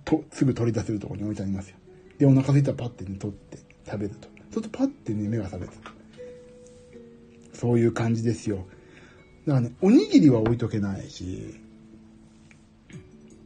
[0.05, 1.75] と、すぐ取り出せるところに置いてありますよ。
[2.17, 4.29] で、お腹空いたらパッて、ね、取って食べると。
[4.51, 5.71] ちょっとパッてね、目が覚める。
[7.53, 8.65] そういう感じですよ。
[9.47, 11.59] だからね、おにぎりは置いとけないし、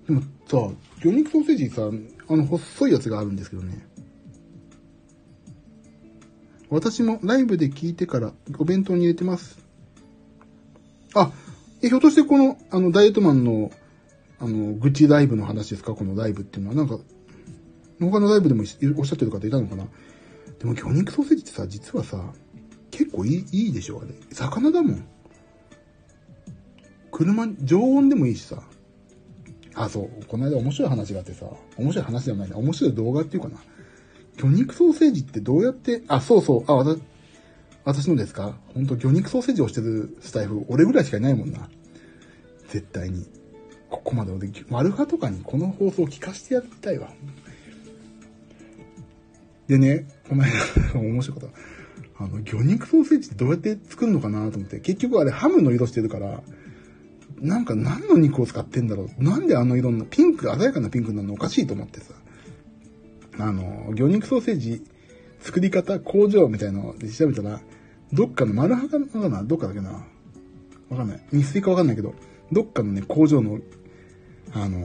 [0.08, 0.70] でもさ、
[1.02, 1.90] 魚肉ソーセージさ、
[2.28, 3.88] あの、細いやつがあるんですけどね。
[6.70, 9.58] 私もライブで聞いてからお弁当に入れてます。
[11.14, 11.32] あ、
[11.82, 13.72] え、ひょっとしてこの、あの、ダイエットマンの、
[14.40, 15.94] あの、愚痴ライブの話ですか？
[15.94, 16.76] このライブっていうのは。
[16.76, 17.00] なんか、
[18.00, 19.88] 他のライブでもおっしゃってる方いたのかな？
[20.60, 22.34] でも魚肉ソーセージってさ、実はさ、
[22.92, 24.14] 結構いい、いいでしょあれ。
[24.32, 25.08] 魚だもん。
[27.12, 28.62] 車、常温でもいいしさ。
[29.74, 30.26] あ、そう。
[30.26, 31.46] この間面白い話があってさ、
[31.78, 32.58] 面白い話ではないな。
[32.58, 33.58] 面白い動画っていうかな。
[34.38, 36.64] 魚肉ソーセージってどうやって、あ、そうそう。
[36.72, 37.02] あ、私、
[37.86, 38.58] 私のですか？
[38.74, 41.70] 本当魚肉ソーセージをしてるスタイフ、俺ぐらいしかいないもんな。
[42.68, 43.26] 絶対に。
[43.96, 47.10] ここまで俺、マルハとかにこの放送を聞かせてやりたいわ。
[49.68, 50.52] でね、この間、
[51.00, 51.50] 面白かっ
[52.18, 52.24] た。
[52.24, 56.44] あの、魚肉ソーセージってどうやって作るのかなと思って、結局あれハムの色してるから、
[57.42, 59.24] なんか何の肉を使ってんだろう。
[59.24, 62.14] なんであの色の、ピンク、鮮やかなピンクなのおかしいと思ってさ。
[63.38, 64.84] あの、魚肉ソーセージ
[65.42, 67.62] 作り方工場みたいなので調べたら、
[68.14, 69.44] どっかの丸墓かな？
[69.44, 70.06] どっかだけな？
[70.90, 71.20] わかんない。
[71.32, 72.14] 日水かわかんないけど、
[72.52, 73.60] どっかのね、工場の、
[74.56, 74.80] あの、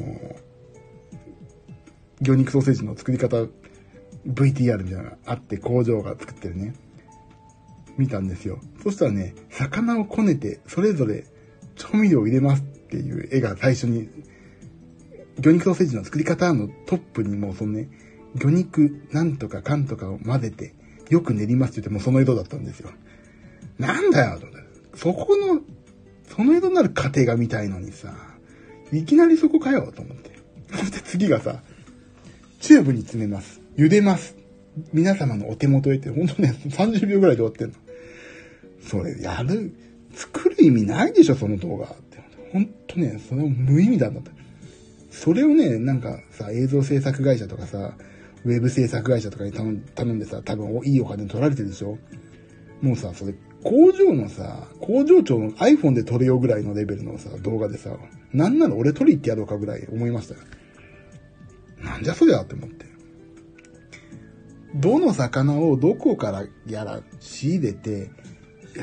[2.21, 3.47] 魚肉ソーセージの作り方
[4.27, 6.75] VTR みたいなのがあって工場が作ってるね。
[7.97, 8.61] 見たんですよ。
[8.83, 11.25] そしたらね、魚をこねて、それぞれ
[11.77, 14.09] 調味料を入れますっていう絵が最初に、
[15.39, 17.89] 魚肉ソーセージの作り方のトップにもうそのね、
[18.35, 20.75] 魚肉なんとかかんとかを混ぜて、
[21.11, 22.91] よく練りますって言ってもその色だったんですよ。
[23.79, 24.41] なんだよ、
[24.97, 25.61] そこの、
[26.29, 28.30] その色になる過程が見たいのにさ、
[28.93, 30.31] いきなりそこかよ、と思って。
[30.73, 31.63] そして次がさ、
[32.61, 33.61] チューブに詰めます。
[33.77, 34.37] 茹でます。
[34.93, 37.75] 皆様のお手元へって、ほんとね、30秒ぐらいで終わってんの。
[38.83, 39.73] それ、やる、
[40.15, 42.23] 作る意味ないでしょ、その動画って。
[42.53, 44.31] ほんとね、それ無意味だんだって。
[45.11, 47.95] それをね、なんかさ、映像制作会社とかさ、
[48.45, 51.99] ウェブ制作会社とかに頼ん頼んでさ、多分いいお金取られてるでしょ
[52.81, 57.91] もうさ、それ、工場のさ、工場長の iPhone で撮れよぐらいのレベルのさ、動画でさ、
[58.33, 60.41] なんなら俺撮り行ってやろうかぐらい思いましたよ。
[61.83, 62.87] なんじゃそりゃって思って。
[64.75, 68.11] どの魚をどこからやら仕入れて、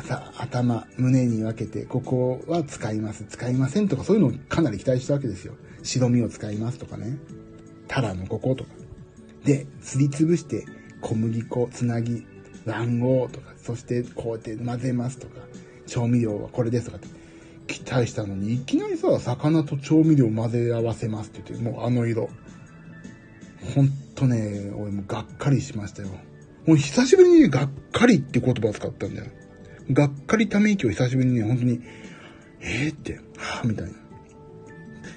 [0.04, 5.56] さ、頭、胸に分けて、ここは使います、使いませんとか、そういうのをかなり期待したわけですよ。
[5.84, 7.18] 白身を使いますとかね。
[7.88, 8.72] タラのこことか。
[9.46, 10.66] で、すりつぶして、
[11.02, 12.26] 小麦粉、つなぎ、
[12.66, 15.42] 卵黄とか、そしてこうやって混ぜますとか、
[15.88, 17.10] 調味料はこれですとかって
[17.68, 22.30] 期待したのに、いきなりさ、魚と調味料混ぜ合わせますって言って、もうあの色。
[23.76, 26.08] ほんとね、俺もがっかりしましたよ。
[26.66, 29.28] もう久しぶりにね、がっかりって言葉を使ったんだよ。
[29.92, 31.82] がっかりため息を久しぶりにね、本当に、
[32.62, 33.92] えー、って、はぁ、みたいな。
[33.92, 33.96] い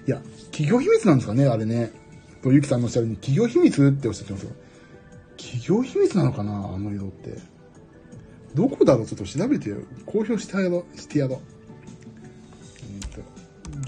[0.06, 1.92] や、企業秘密なんですかね、あれね。
[2.42, 4.50] と、ゆきさんのおっしゃるように、企業秘密っておっしゃってますよ。
[5.36, 7.49] 企業秘密なのかな、あの色って。
[8.54, 9.06] どこだろう？
[9.06, 9.78] ちょっと調べてよ。
[10.06, 11.40] 公表してやろう、してやろう。
[12.82, 13.22] えっ、ー、と、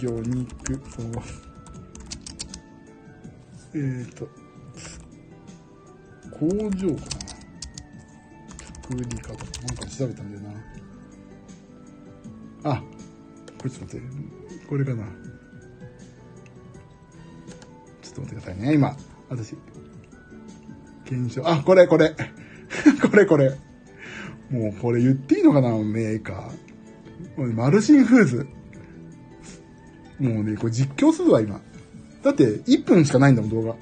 [0.00, 1.06] 魚肉、そう。
[3.74, 4.28] えっ、ー、と、
[6.38, 7.22] 工場かな？
[8.82, 9.32] 作り方。
[9.32, 10.42] なんか調べたんだよ
[12.64, 12.70] な。
[12.72, 12.82] あ、
[13.58, 14.66] これちょっと待って。
[14.68, 15.04] これかな？
[18.02, 18.74] ちょっと待ってくださいね。
[18.74, 18.96] 今、
[19.28, 19.56] 私、
[21.04, 21.48] 検証。
[21.48, 22.14] あ、これ これ。
[23.10, 23.58] これこれ。
[24.52, 27.54] もうこれ言っていいのかなメーカー。
[27.54, 28.46] マルシンフーズ。
[30.20, 31.60] もうね、これ実況するわ、今。
[32.22, 33.74] だって、1分しかないんだもん、動画。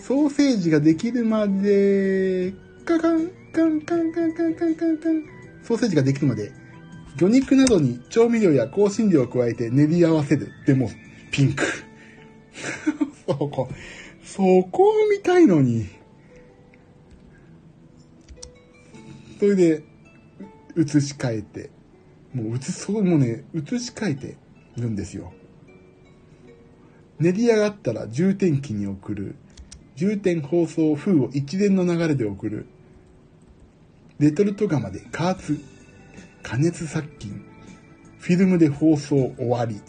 [0.00, 2.54] ソーセージができるまで、
[2.84, 5.24] カカン、カンカンカンカンカンカンカン。
[5.62, 6.50] ソーセージができるまで、
[7.16, 10.50] 魚肉などに調味料や香辛料を加えて練り合わせる。
[10.66, 10.90] でも、
[11.30, 11.62] ピンク。
[13.28, 13.68] そこ、
[14.24, 15.99] そこを見たいのに。
[19.40, 19.82] それで、
[20.76, 21.70] 移し替えて、
[22.34, 24.36] もう移そう、もうね、移し替えて
[24.76, 25.32] るんですよ。
[27.18, 29.36] 練り上がったら充填機に送る。
[29.96, 32.66] 充填放送風を一連の流れで送る。
[34.18, 35.58] レトルト釜で加圧、
[36.42, 37.42] 加熱殺菌、
[38.18, 39.80] フィルムで放送終わり。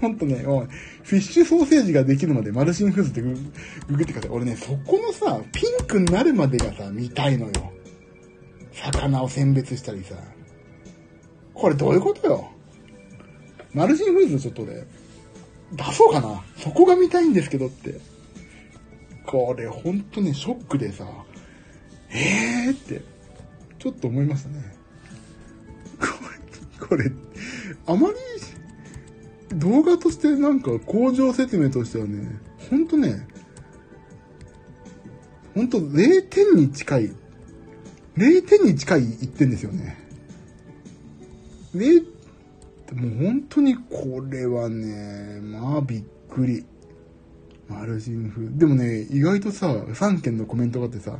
[0.00, 0.66] ほんとね、おい
[1.02, 3.34] フィッシュソーセージができるまでマルシンフーズってグ
[3.96, 4.30] グってください。
[4.30, 7.52] 俺ね、そこのさ、ピンクになるまでがさ、見たいのよ。
[8.72, 10.14] 魚を選別したりさ。
[11.54, 12.50] これどういうことよ？
[13.74, 14.86] マルシンフーズちょっとね、
[15.72, 16.42] 出そうかな。
[16.56, 18.00] そこが見たいんですけどって。
[19.26, 21.04] これほんとね、ショックでさ、
[22.10, 23.02] えーって、
[23.78, 24.74] ちょっと思いましたね。
[25.98, 26.06] こ
[26.80, 27.12] れ、これ、
[27.86, 28.14] あまり、
[29.54, 32.38] 動画としてなんか工場説明としてはね、
[32.70, 33.26] ほんとね、
[35.54, 37.12] ほんと0点に近い、
[38.16, 39.96] 0点に近い1点ですよね。
[41.74, 42.04] 0
[42.94, 46.64] もう本当にこれはね、まあびっくり。
[47.68, 48.48] マルシン風。
[48.48, 51.18] でもね、意外とさ、3件のコメントがあってさ、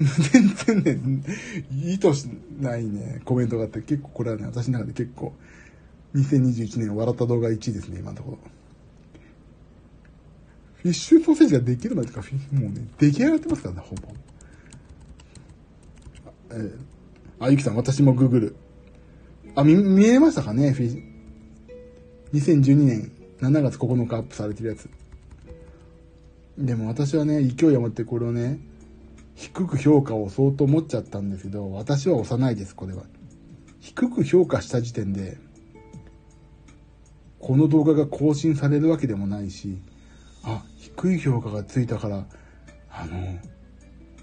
[0.32, 1.22] 全然ね、
[1.70, 5.32] 意図しないね、コメントがあって、結構これはね、私の中で結構、
[6.14, 8.38] 2021年笑った動画1位ですね、今のところ。
[10.82, 14.08] フィッシュソーセージができるまでとか、もうね、出来上がってますからね、ほぼ。
[16.52, 16.78] えー、
[17.38, 18.56] あ、ゆきさん、私もグーグル。
[19.54, 21.02] あ、見、見えましたかねフィ
[22.32, 24.88] ?2012 年7月9日アップされてるやつ。
[26.58, 28.58] でも私はね、勢いを持ってこれをね、
[29.34, 33.04] 低く評価を相当持っちゃったんですけど、私は押さないです、これは。
[33.80, 35.38] 低く評価した時点で、
[37.40, 39.80] この動画が更新されるわけでもないし、
[40.44, 42.26] あ、低い評価がついたから、
[42.90, 43.16] あの、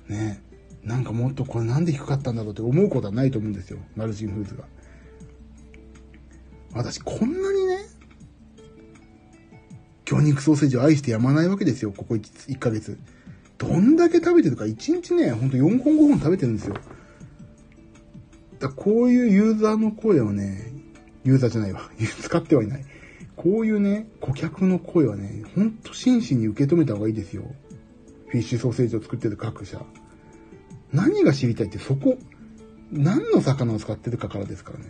[0.07, 0.41] ね、
[0.83, 3.79] なんかもっとこれなんで低かったんだろうって思うことはないと思うんですよ。
[3.95, 4.63] マルチンフーズが。
[6.73, 7.79] 私こんなにね、
[10.05, 12.97] 魚肉ソーセージを愛してやまないわけですよ、ここ 1, 1ヶ月。
[13.57, 16.75] どんだけ食べてるか、1日ね、ほんと4本5本食べてるんですよ。
[18.59, 20.71] だこういうユーザーの声をね、
[21.23, 21.89] ユーザーじゃないわ。
[22.21, 22.85] 使ってはいない。
[23.37, 27.43] こういうね、顧客の声はね、ほんと真摯に受け止めた方がいいですよ。
[28.27, 29.79] フィッシュソーセージを作ってる各社。
[30.91, 32.17] 何が知りたいってそこ、
[32.91, 34.85] 何の魚を使ってるかからですからね。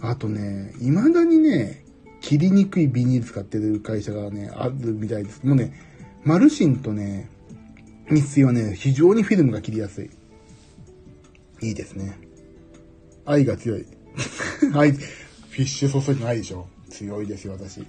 [0.00, 1.84] あとね、未だにね、
[2.20, 5.42] 切りにくいビニール使ってる会社がね、あるみたいです。
[5.44, 5.72] もうね、
[6.24, 7.30] マルシンとね、
[8.10, 10.10] 日水はね、非常にフィルムが切りやすい。
[11.62, 12.18] いいですね。
[13.24, 13.86] 愛が強い。
[14.74, 16.68] 愛、 フィッシュソーセージの愛でしょ。
[16.90, 17.84] 強いですよ、私。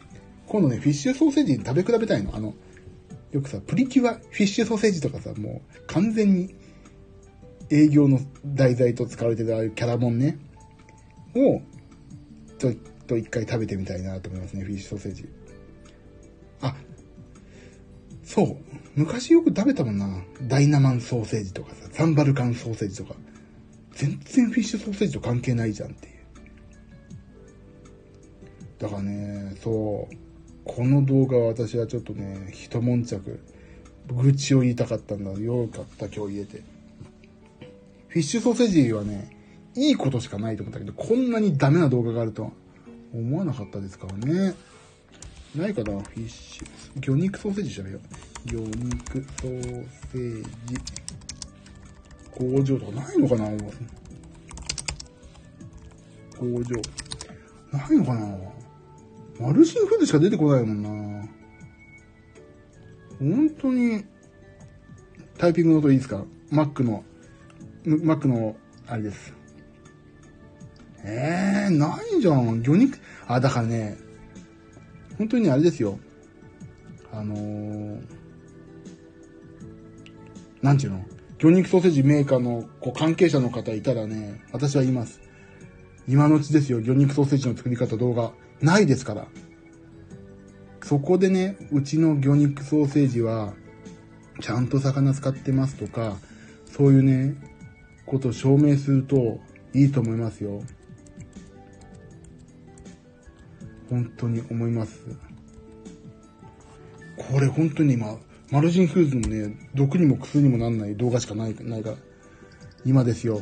[0.48, 2.36] 今度ね、フィッシュソーセージに食べ比べたいの。
[2.36, 2.54] あの、
[3.32, 6.56] よくさ、プリキュア、フィッシュソーセージとかさ、もう完全に
[7.70, 10.38] 営業の題材と使われてるああいうキャラモンね、
[11.36, 11.62] を、
[12.58, 15.30] ちょっと一回食べてみたいなと思いますね、フィッシュソーセージ。
[16.62, 16.76] あ、
[18.24, 18.58] そう。
[18.96, 20.24] 昔よく食べたもんな。
[20.44, 23.16] ダイナマンソーセージとかさ、サンバルカンソーセージとか。
[23.94, 26.16] 全然フィッシュソーセージと関係ないじゃんっていう。
[28.80, 30.16] だからね、そう。
[30.63, 33.40] この動画は私はちょっとね、一悶着、
[34.12, 35.32] 愚痴を言いたかったんだ。
[35.40, 36.63] よかった、今日言えて。
[38.10, 39.30] フィッシュソーセージはね、
[39.76, 42.52] いいことしかないと思ったけど、こんなにダメな動画があるとは
[43.13, 44.54] 思わなかったですからね。
[45.56, 46.68] ないかなフィッシュ。
[47.00, 48.02] 魚肉ソーセージ調べよう。
[48.50, 50.50] 魚肉ソーセージ。
[52.32, 53.46] 工場とかないのかな
[56.38, 56.82] 工場。
[57.72, 58.57] ないのかな
[59.39, 61.28] マルシンフードしか出てこないもんな
[63.19, 64.04] 本当に、
[65.38, 67.04] タイピングの音いいですか ?Mac の、
[67.84, 68.56] Mac の、
[68.88, 69.34] あれです。
[71.04, 72.62] えー、ないじゃん。
[72.62, 73.97] 魚肉、あ、だからね、
[75.17, 76.00] 本当にあれですよ。
[77.12, 78.02] あのー、
[80.62, 81.04] なんちゅうの？
[81.39, 85.21] 魚肉ソーセージメーカーのこう関係者の方いたらね、私は言います。
[86.08, 88.32] 今のうちですよ、魚肉ソーセージの作り方動画。
[88.62, 89.28] ないですから。
[90.84, 93.54] そこでね、うちの魚肉ソーセージは、
[94.41, 96.17] ちゃんと魚使ってますとか、
[96.65, 97.36] そういうね、
[98.06, 99.39] ことを証明すると
[99.74, 100.62] いいと思いますよ。
[103.89, 105.04] 本当に思います。
[107.17, 108.17] これ本当に今、
[108.52, 111.98] マルジンフーズのね、毒にも薬にもなんない動画しかない、ないから。
[112.86, 113.41] 今ですよ。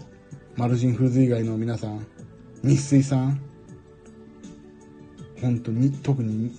[0.55, 2.07] マルジンフーズ以外の皆さん、
[2.63, 3.41] 日水さん、
[5.41, 6.51] 本当に、特に、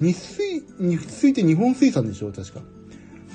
[0.00, 2.60] 日水、日水って日本水産でしょ確か。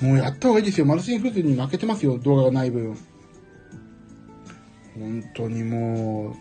[0.00, 0.86] もうやった方がいいですよ。
[0.86, 2.18] マルシンフーズに負けてますよ。
[2.18, 2.96] 動画がない分。
[4.94, 6.36] 本当にも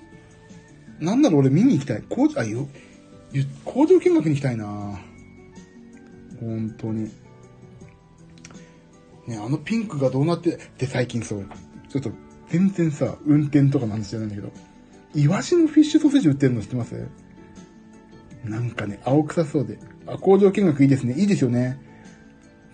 [1.02, 2.04] う、なんだろう俺見に行きたい。
[2.10, 2.68] 工場、あ、よ、
[3.66, 5.00] 工場見学に行きたいな
[6.40, 7.12] 本当に。
[9.28, 11.46] ね、あのピンクがどうなって、で最近そう、
[11.90, 12.12] ちょっと
[12.50, 14.52] 全然さ、運転とかの話じゃないんだけど、
[15.14, 17.08] イワシのフィッシュソーセージ売ってるの知ってます？
[18.48, 19.78] なんかね、青臭そうで。
[20.06, 21.14] あ、工場見学いいですね。
[21.14, 21.80] いいですよね。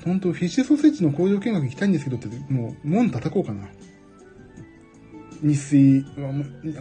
[0.04, 3.68] 本当フィッシュソーセージの工場見学行きたいんですけどって、もう、門叩こうかな。
[5.42, 6.06] 日水、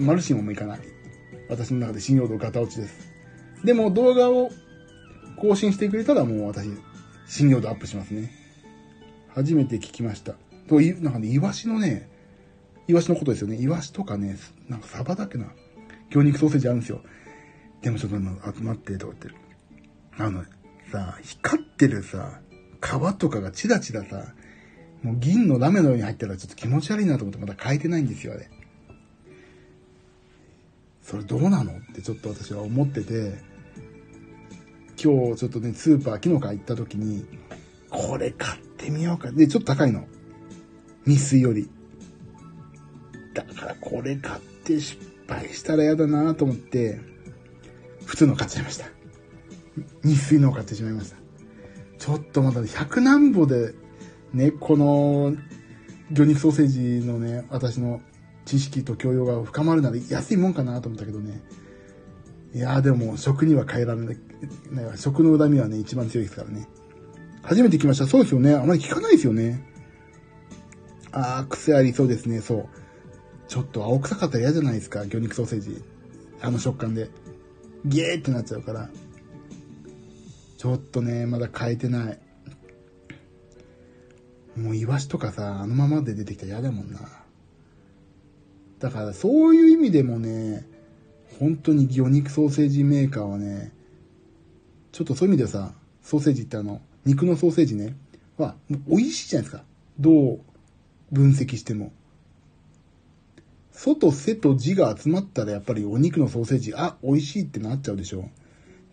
[0.01, 0.81] マルシンはもう行かない。
[1.49, 3.13] 私の中で信用度ガタ落ちです。
[3.65, 4.51] でも動画を
[5.37, 6.69] 更新してくれたらもう私、
[7.27, 8.31] 信用度アップしますね。
[9.35, 10.35] 初めて聞きました。
[10.69, 12.09] と、いなんかね、イワシのね、
[12.89, 13.57] イワシのことですよね。
[13.57, 14.37] イワシとかね、
[14.69, 15.47] なんかサバだっけな。
[16.11, 17.01] 魚肉ソーセージあるんですよ。
[17.83, 19.35] でもちょっと集まって、とか言ってる。
[20.19, 20.45] あの、
[20.91, 22.41] さ、光ってるさ、
[22.81, 24.35] 皮とかがチラチラさ、
[25.03, 28.49] もう銀のラメのように入ったらちょっと気持ち悪いなと思ってまだ変えてないんですよ、あれ。
[31.03, 31.73] それどうなの？
[31.73, 33.39] ってちょっと私は思ってて、
[35.03, 37.27] 今日ちょっとね、スーパー、昨日から行った時に、
[37.91, 39.33] これ買ってみようか。
[39.33, 40.07] で、ちょっと高いの。
[41.05, 41.69] 日水より。
[43.35, 44.97] だからこれ買って失
[45.27, 47.01] 敗したら嫌だなと思って、
[48.13, 48.85] 普通の買っちゃいました。
[50.05, 51.17] 日水のを買ってしまいました。
[51.99, 53.73] ちょっとまだ100何歩で、
[54.35, 55.35] ね、この、
[56.11, 56.67] 魚肉ソーセー
[57.01, 58.03] ジのね、私の
[58.45, 61.41] 知識と教養が深まるなら安いもんかなと思ったけどね。
[62.55, 64.19] いやーでも食には変えられない。
[64.97, 66.69] 食の恨みはね、一番強いですからね。
[67.43, 68.07] 初めて来ました。
[68.07, 68.55] そうですよね。
[68.55, 69.65] あまり聞かないですよね。
[71.13, 72.43] あー、癖ありそうですね。
[72.43, 72.69] そう。
[73.49, 75.07] ちょっと青臭かったら嫌じゃないですか。
[75.07, 75.83] 魚肉ソーセージ。
[76.43, 77.09] あの食感で。
[77.85, 78.89] ゲーってなっちゃうから。
[80.59, 82.19] ちょっとね、まだ変えてない。
[84.57, 87.01] もうイワシとかさ、あのままで出てきたら嫌だもんな。
[88.79, 90.67] だからそういう意味でもね、
[91.39, 93.73] 本当に魚肉ソーセージメーカーはね、
[94.93, 97.97] ちょっとそういう意味ではさ、ソーセージってあの、肉のソーセージね、
[98.37, 98.57] は、
[98.87, 99.65] 美味しいじゃないですか。
[99.99, 100.41] どう
[101.11, 101.93] 分析しても。
[103.83, 108.31] ソとセと字が集まったらやっぱりお肉のソーセージ、あ、美味しいってなっちゃうでしょ。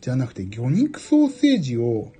[0.02, 2.12] じゃなくて、魚肉ソーセージを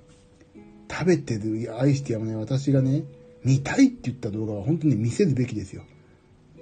[0.88, 3.02] 食べてる、愛してやもね、私がね、
[3.42, 5.82] 見たいって言った動画は本当に見せるべきですよ。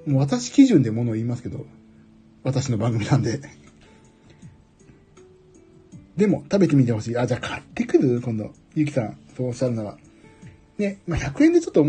[0.07, 1.67] もう私基準でものを言いますけど、
[2.43, 3.43] 私の番組なんで。
[6.17, 7.19] でも、食べてみてほしい。
[7.19, 8.23] あ、じゃあ買ってくる？
[8.23, 8.55] 今度。
[8.75, 9.99] ゆきさん、そうおっしゃるなら。
[10.79, 11.85] ね、まあ、100円でちょっと、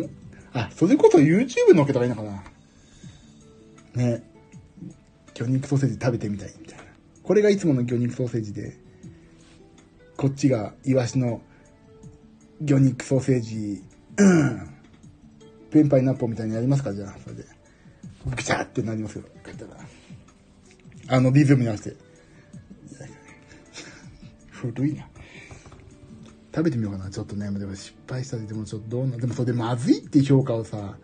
[0.51, 2.43] あ、それこそ YouTube 載っけたらいいのかな。
[3.95, 4.23] ね、
[5.33, 6.83] 魚肉ソーセージ食べてみたいみたいな。
[7.23, 8.77] これがいつもの魚肉ソーセージで、
[10.17, 11.41] こっちがイワシの
[12.61, 13.81] 魚肉ソーセージ、
[14.17, 14.69] うん、
[15.71, 16.93] ペンパイナッポみたいにやりますか？
[16.93, 17.45] じゃあ、それで。
[18.25, 19.23] ぐちゃってなりますよ。
[19.23, 19.71] こうやったら。
[21.17, 21.97] あのリズムに合わせて。
[24.51, 25.07] 古いな。
[26.53, 27.09] 食べてみようかな。
[27.09, 30.97] ちょっとね、でも失敗したり、でもちょっとどうな、でもそれでまずいって評価をさ、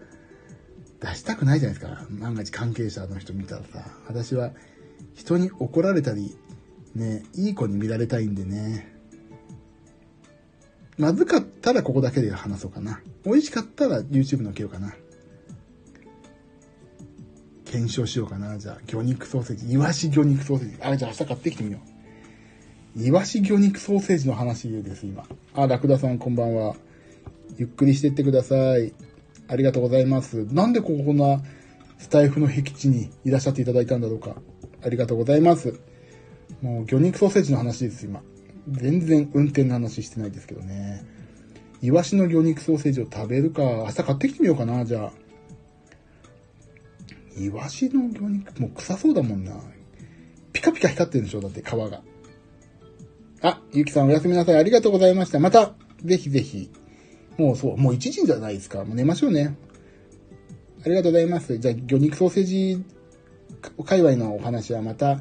[1.06, 2.08] 出したくないじゃないですか。
[2.10, 3.86] 万が一関係者の人見たらさ。
[4.08, 4.52] 私は
[5.14, 6.36] 人に怒られたり、
[6.96, 8.92] ね、いい子に見られたいんでね。
[10.98, 13.02] まずかったらここだけで話そうかな。
[13.24, 14.96] 美味しかったら YouTube のけようかな。
[17.66, 18.58] 検証しようかな。
[18.58, 19.74] じゃあ、魚肉ソーセージ。
[19.74, 20.78] イワシ魚肉ソーセージ。
[20.82, 21.80] あ、じゃあ明日買ってきてみよ
[22.98, 23.04] う。
[23.04, 25.26] イワシ魚肉ソーセージの話です、今。
[25.54, 26.76] あ、ラクダさんこんばんは。
[27.58, 28.94] ゆっくりしてってください。
[29.48, 30.46] ありがとうございます。
[30.52, 31.42] なんでここんな
[31.98, 34.36] スタイフの僻地にいらっしゃっていただいたんだろうか。
[34.84, 35.80] ありがとうございます。
[36.62, 38.22] もう魚肉ソーセージの話です、今。
[38.68, 41.04] 全然運転の話してないですけどね。
[41.82, 43.62] イワシの魚肉ソーセージを食べるか。
[43.62, 45.12] 明日買ってきてみようかな、じゃあ。
[47.38, 49.54] イワシの魚肉、もう臭そうだもんな。
[50.54, 52.02] ピカピカ光ってるんでしょだって皮が。
[53.42, 54.56] あ、ゆきさんおやすみなさい。
[54.56, 55.40] ありがとうございました。
[55.40, 56.72] また、ぜひぜひ。
[57.38, 58.84] もうそう、もう1時じゃないですか。
[58.84, 59.56] もう寝ましょうね。
[60.86, 61.58] ありがとうございます。
[61.58, 62.84] じゃあ、魚肉ソーセージ
[63.84, 65.20] 界隈のお話はまた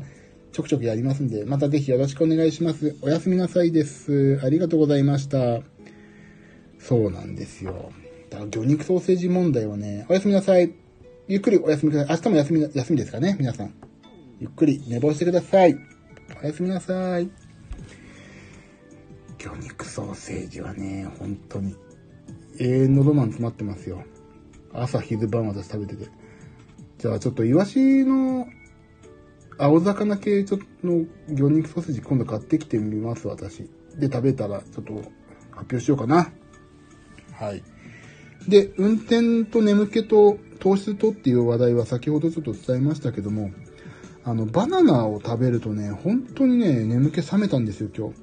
[0.52, 2.96] ちょくちょくやりますんで、またぜひよろしくお願いします。
[3.02, 4.40] おやすみなさいです。
[4.44, 5.62] ありがとうございました。
[6.78, 7.92] そうなんですよ。
[8.30, 10.72] だから魚肉ソーセージ問題はね、おやすみなさい。
[11.26, 12.16] ゆっくりお休みください。
[12.16, 13.74] 明日も休み、休みですかね、皆さん。
[14.38, 15.76] ゆっくり寝坊してください。
[16.42, 17.30] おやすみなさい。
[19.38, 21.74] 魚肉ソーセージはね、本当に、
[22.58, 24.04] 永遠のロマン詰まってますよ。
[24.72, 26.10] 朝、昼、晩私食べてて。
[26.98, 28.46] じゃあちょっとイワシの
[29.58, 33.68] 青魚系ちょっとの魚肉ソーセージ今度買ってきてみます、私。
[33.96, 35.12] で、食べたらちょっと発
[35.56, 36.32] 表しようかな。
[37.32, 37.62] はい。
[38.48, 43.50] で、運転と眠気と糖質とっていう話題は先ほどちょっと伝えましたけども、
[44.24, 48.14] あの、バナナを食べるとね、本当にね、眠気覚めたんですよ、今日。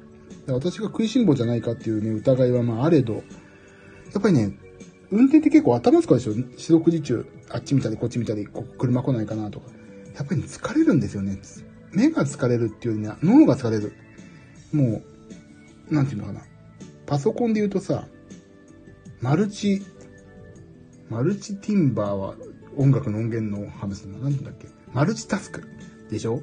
[0.51, 3.23] 私が食いしん坊じゃないかっていうね、疑いはまああれど、
[4.13, 4.57] やっぱりね、
[5.09, 6.33] 運転って結構頭使うでしょ？
[6.57, 7.25] 四六時中。
[7.49, 9.69] あっち見たりこっち見たり、こ車来ないかなとか。
[10.15, 11.39] やっぱり、ね、疲れるんですよね。
[11.91, 13.93] 目が疲れるっていうよりね、脳が疲れる。
[14.71, 15.01] も
[15.89, 16.41] う、なんていうのかな。
[17.05, 18.07] パソコンで言うとさ、
[19.21, 19.81] マルチ
[21.09, 22.35] マルチティンバーは
[22.77, 24.17] 音楽の音源の話な。
[24.19, 24.67] 何だっけ？
[24.93, 25.63] マルチタスク
[26.09, 26.41] でしょ？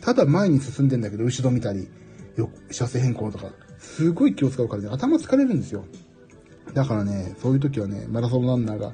[0.00, 1.88] ただ前に進んでんだけど、後ろ見たり、
[2.36, 5.84] よ、車線変更とか、すごい気を使うからね、頭疲れるんですよ。
[6.74, 8.92] だからね、そういう時はね、マラソンランナーが、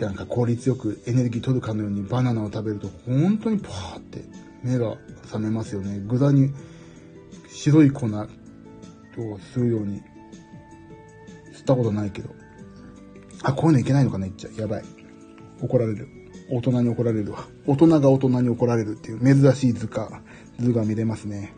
[0.00, 4.24] なんか効率よくエネルギー取るかのようにバナナを食べると、本当にパーって
[4.62, 6.00] 目が覚めますよね。
[6.06, 6.52] 具材に
[7.48, 10.02] 白い粉をするように、
[11.52, 12.30] 吸ったことないけど。
[13.42, 14.60] あ、こういうのいけないのかな言っちゃう。
[14.60, 14.84] やばい。
[15.60, 16.08] 怒られる。
[16.50, 17.46] 大人に怒られるわ。
[17.66, 20.22] 大人が大人に怒られるっていう珍しい図か、
[20.60, 21.54] 図が見れますね。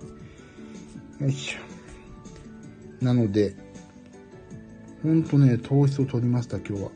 [1.21, 3.05] よいしょ。
[3.05, 3.57] なので、
[5.07, 6.91] ほんとね、糖質を取りました、今日は。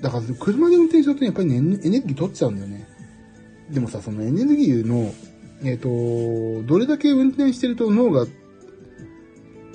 [0.00, 2.88] だから、車で運転するとやっぱりね、エネルギー取っちゃうんだよね。
[3.70, 5.14] でもさ、そのエネルギーの、
[5.62, 8.26] えっ、ー、と、どれだけ運転してると脳が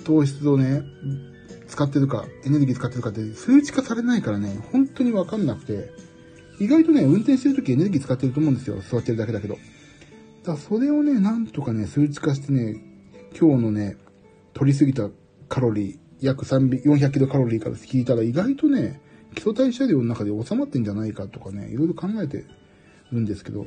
[0.03, 0.83] 糖質をね、
[1.69, 5.89] 使ってるか、エネルギー使ってるかって数値化されないからね、本当にわかんなくて、
[6.59, 8.81] 意外とね、運転してる時エネルギー使ってると思うんですよ。
[8.81, 9.57] 座ってるだけだけど。
[10.43, 12.83] だそれをね、なんとかね、数値化してね、
[13.39, 13.95] 今日のね、
[14.53, 15.09] 取りすぎた
[15.47, 18.99] カロリー、約400キロカロリーから聞いたら意外とね、
[19.35, 22.45] 基礎代謝量の中で収まってんじゃないかとかね、いろいろ考えて
[23.11, 23.65] るんですけど、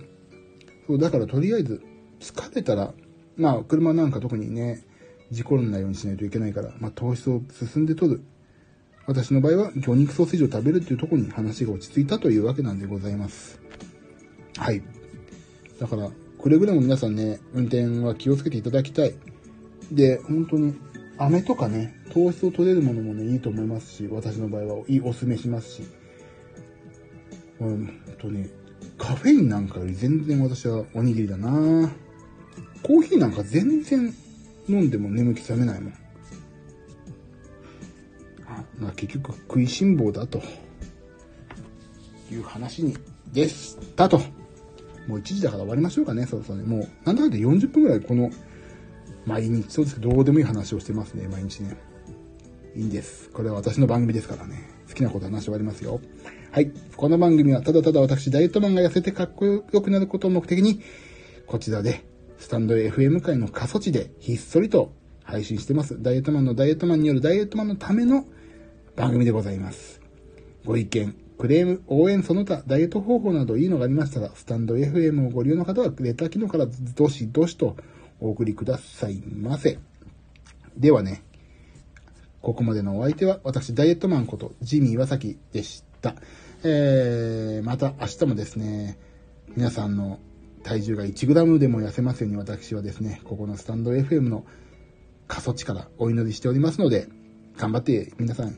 [0.86, 1.82] そう、だからとりあえず、
[2.20, 2.92] 疲れたら、
[3.36, 4.82] まあ、車なんか特にね、
[5.30, 8.22] 事故らないようにしないといけないから、まあ、糖質を進んで取る。
[9.06, 13.60] 私の場合は魚肉ソーセージを食べるっていうとこに話が落ち着いたというわけなんでございます。
[14.58, 14.82] はい。
[15.80, 19.14] だから、くれぐれも皆さんね、運転は気をつけていただきたい。
[19.90, 20.74] で、本当に、
[21.18, 25.82] 飴とかね、糖質を取れるものもね、いいと思いますし、私の場合はいいおすすめしますし。
[27.58, 27.88] 本
[28.18, 28.48] 当に、
[28.98, 31.90] カフェインなんかより全然私はおにぎりだな
[32.82, 34.12] コーヒーなんか全然
[34.68, 36.02] 飲んでも眠気覚めないもん。
[38.78, 40.42] まあ、結局食いしん坊だと
[42.30, 42.96] いう話に
[43.32, 44.20] でしたと。
[45.06, 46.64] もう1時だから終わりましょうかね、そろそろね。
[46.64, 48.30] もう、なんだかんだ40分くらいこの、
[49.26, 51.76] 毎日、そうですど、うでもいい話をしてますね、毎日ね。
[52.74, 53.30] いいんです。
[53.30, 54.68] これは私の番組ですからね。
[54.88, 56.00] 好きなこと話終わりますよ。
[56.50, 56.72] はい。
[56.96, 60.80] この番組はただただ私、ダイエットマンが痩せてかっこよくなることを目的に、
[61.46, 62.04] こちらで、
[62.38, 64.92] スタンド FM 界の過疎地でひっそりと
[65.22, 66.02] 配信してます。
[66.02, 68.24] ダイエットマンのダイエットマンによるダイエットマンのための
[68.96, 70.00] 番組でございます。
[70.64, 77.76] ご意見、クレーム、応援その他、ダイエット方法などいいのがありましたら、スタンド FM をご利用の方は、レター機能からどしどしと
[78.22, 79.78] お送りくださいませ。
[80.76, 81.22] ではね、
[82.40, 86.14] ここまでのお相手は、私、ダイエットマンこと、ジミー岩崎でした。
[86.62, 88.98] えー、また明日もですね、
[89.56, 90.20] 皆さんの
[90.62, 94.44] 体重が 1g でも痩せますように私はですね、ここのスタンド FM の
[95.26, 97.08] 過疎地からお祈りしておりますので、
[97.56, 98.56] 頑張って皆さん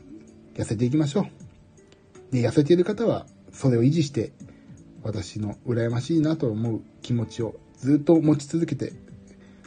[0.53, 1.27] 痩せていきましょ
[2.31, 2.33] う。
[2.33, 4.31] で、痩せている方は、それを維持して、
[5.03, 8.93] 私の羨ましいなと思う気持ちをずっと持ち続けて、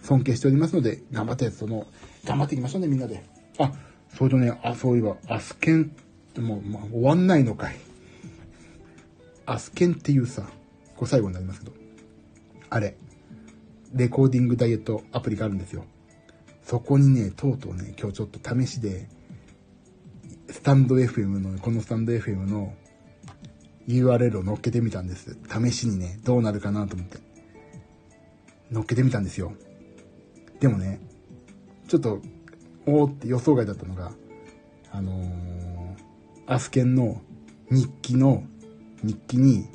[0.02, 1.86] 尊敬しておりますので、頑張って、その、
[2.24, 3.22] 頑張っていきましょうね、みんなで。
[3.58, 3.72] あ、
[4.14, 5.92] それとね、あ、そういえば、アスケン、
[6.38, 7.76] もう、まあ、終わんないのかい。
[9.46, 10.42] アスケンっていうさ、
[10.96, 11.72] これ最後になりますけど、
[12.70, 12.96] あれ、
[13.94, 15.84] レコーディングダイエットアプリがあるんですよ。
[16.62, 19.08] そこにね、とうとうね、今日ちょっと試しで、
[20.50, 22.74] スタンド FM の、このスタンド FM の
[23.86, 25.38] URL を乗っけてみたんです。
[25.48, 27.18] 試しにね、どうなるかなと思って。
[28.70, 29.52] 乗っけてみたんですよ。
[30.60, 31.00] でもね、
[31.86, 32.20] ちょっと、
[32.86, 34.12] おーって予想外だったのが、
[34.90, 35.26] あのー、
[36.46, 37.20] アスケンの
[37.70, 38.44] 日記の、
[39.02, 39.66] 日記に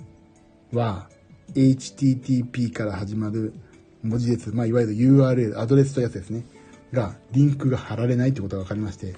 [0.72, 1.10] は、
[1.54, 3.54] http から始まる
[4.02, 6.46] 文字列、まあ、いわゆる URL、アドレスというやつですね。
[6.92, 9.16] が、リンクが貼られないってことが分かりまして、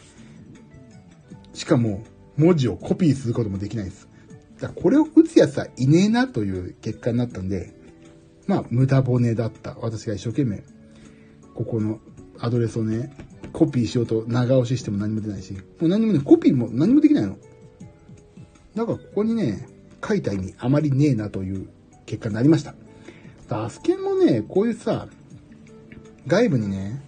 [1.53, 2.03] しかも、
[2.37, 4.09] 文字をコピーすることもできないです。
[4.59, 7.73] だからこれを打つやつはいねえなという結果になったんで、
[8.47, 9.75] まあ、無駄骨だった。
[9.79, 10.63] 私が一生懸命、
[11.55, 11.99] ここの
[12.39, 13.15] アドレスをね、
[13.53, 17.37] コピーしようと長押ししても何も出ないし、もう何もね、コピーも何もできないの。
[18.75, 19.67] だからここにね、
[20.05, 21.69] 書いた意味あまりねえなという
[22.05, 22.75] 結果になりました。
[23.49, 25.07] アスケンもね、こういうさ、
[26.27, 27.01] 外部にね、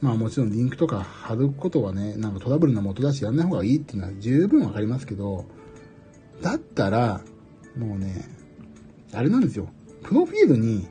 [0.00, 5.44] まあもちろんリンクとか貼ることはね、なんかトラブルの元だしやんない方がいいっていうのは十分わかりますけど、
[6.40, 7.20] だったら、
[7.76, 8.24] もうね、
[9.12, 9.68] あれなんですよ。
[10.02, 10.86] プロフィールに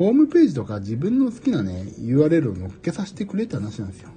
[0.00, 4.08] ホームページとか自分の好きなね、URL を載っけさせてくれって話なんですよ。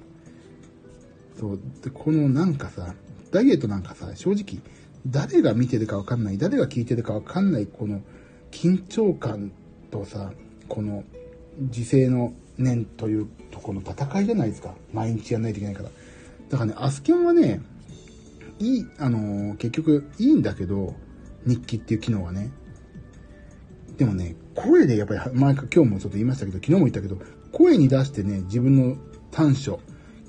[1.38, 1.60] そう。
[1.84, 2.96] で、このなんかさ、
[3.32, 4.62] ダイエットなんかさ、正直、
[5.06, 8.00] 誰が見てるかわかんない、誰が聞いてるかわかんない、この
[8.50, 9.52] 緊張感
[9.92, 10.32] とさ、
[10.70, 11.04] この
[11.70, 14.76] 時勢の念というとこの戦いじゃないですか。
[14.94, 15.90] 毎日やんないといけないから。
[16.48, 17.62] だからね、アスキャンはね、
[18.58, 20.96] いい、あのー、結局いいんだけど、
[21.46, 22.52] 日記っていう機能はね。
[23.98, 27.18] でもね、声でやっぱり、前か今日もちょっと言いましたけど、昨日も言ったけど、
[27.52, 28.98] 声に出してね、自分の
[29.32, 29.80] 短所、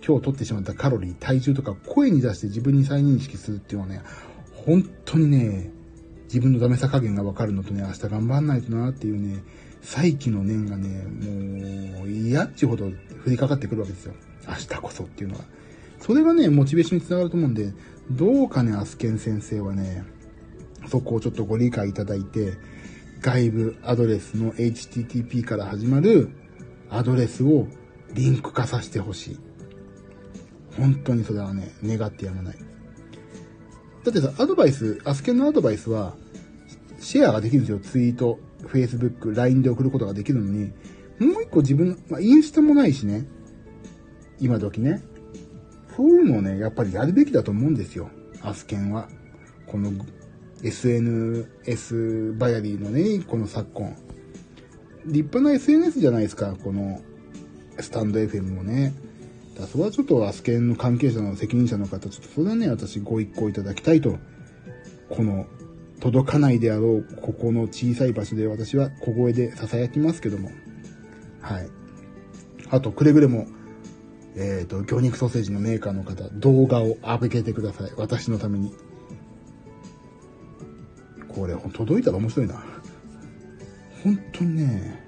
[0.06, 4.02] 今日取ってしまったカロリー、体重とか、声に出して自分に再認識するっていうのはね、
[4.66, 5.70] 本当にね、
[6.24, 9.42] 自分のダメさ加減がわかるのとね、明日頑張んないとなっていうね、
[9.82, 11.04] 再起の念がね、
[11.94, 12.92] もう嫌っちほど降
[13.26, 14.14] りかかってくるわけですよ。
[14.48, 15.44] 明日こそっていうのは。
[16.00, 17.72] それがね、モチベーションにつながると思うんで、
[18.10, 20.04] どうかね、アスケン先生はね、
[20.88, 22.54] そこをちょっとご理解いただいて、
[23.24, 26.28] 外部アドレスの HTTP から始まる
[26.90, 27.66] アドレスを
[28.12, 29.38] リンク化させてほしい。
[30.76, 32.58] 本当にそれはね、願ってやまない。
[34.04, 36.14] だってさ、アドバイス、アスケンのアドバイスは、
[36.98, 37.78] シェアができるんですよ。
[37.78, 40.66] ツイート、Facebook、LINE で送ることができるのに、
[41.18, 43.26] もう一個自分、まあ、インスタもないしね。
[44.38, 45.02] 今時ね。
[45.96, 48.10] そういうのをね、やっぱりやるべきだと思うんですよ。
[48.42, 49.08] アスケンは。
[49.66, 49.90] この
[50.64, 53.94] SNS バヤリーのね、この昨今。
[55.04, 57.02] 立派な SNS じゃないですか、この
[57.78, 58.94] スタンド FM もね。
[59.58, 64.18] だそれはちょっとアスケンの関係者の責任者の方、ちょっとそれはね、私ご一行いただきたいと、
[65.10, 65.46] この
[66.00, 70.50] 届かないであろう、ここの小さい場所で私は小声で囁きますけども。
[71.42, 71.68] はい。
[72.70, 73.46] あと、くれぐれも、
[74.34, 77.92] えっ、と、魚肉ソーセージのメーカーの方、動画を上げてください。
[77.98, 78.72] 私のために。
[81.34, 82.62] これ、届いたら面白いな。
[84.02, 85.04] 本当にね、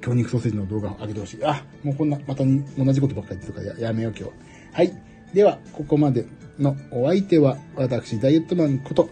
[0.00, 1.44] 魚肉ソーセージの動画を上げてほしい。
[1.44, 4.30] あ、もうこんな、またに同じことばっかり言ってるからやめよう今日は。
[4.72, 4.92] はい。
[5.32, 6.26] では、ここまで
[6.58, 9.08] のお相手は、私、ダイエットマンこと、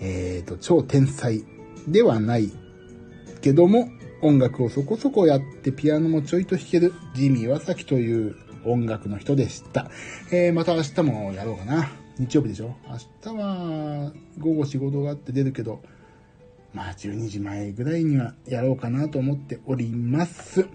[0.00, 1.44] えっ、ー、と、超天才
[1.88, 2.50] ではない
[3.40, 3.88] けども、
[4.22, 9.90] 音楽をそこそこやってピアノもちょいと弾けるジミー・ワサキという音楽の人でした。
[10.32, 12.05] えー、また明日もやろうかな。
[12.18, 12.74] 日曜日でしょ？
[12.88, 12.98] 明
[13.34, 15.82] 日は午後仕事があって出るけど、
[16.72, 20.66] まあ12時前ぐらいにはやろうかなと思っております。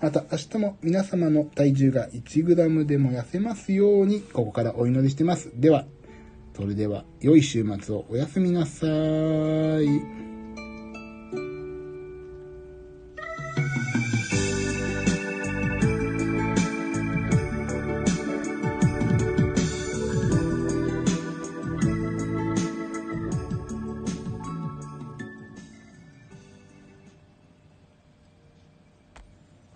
[0.00, 5.50] また明日も皆様の体重が 1g でも痩せますように、ここからお祈りしてます。
[5.54, 5.86] では、
[6.54, 10.35] それでは良い週末をおやすみなさーい。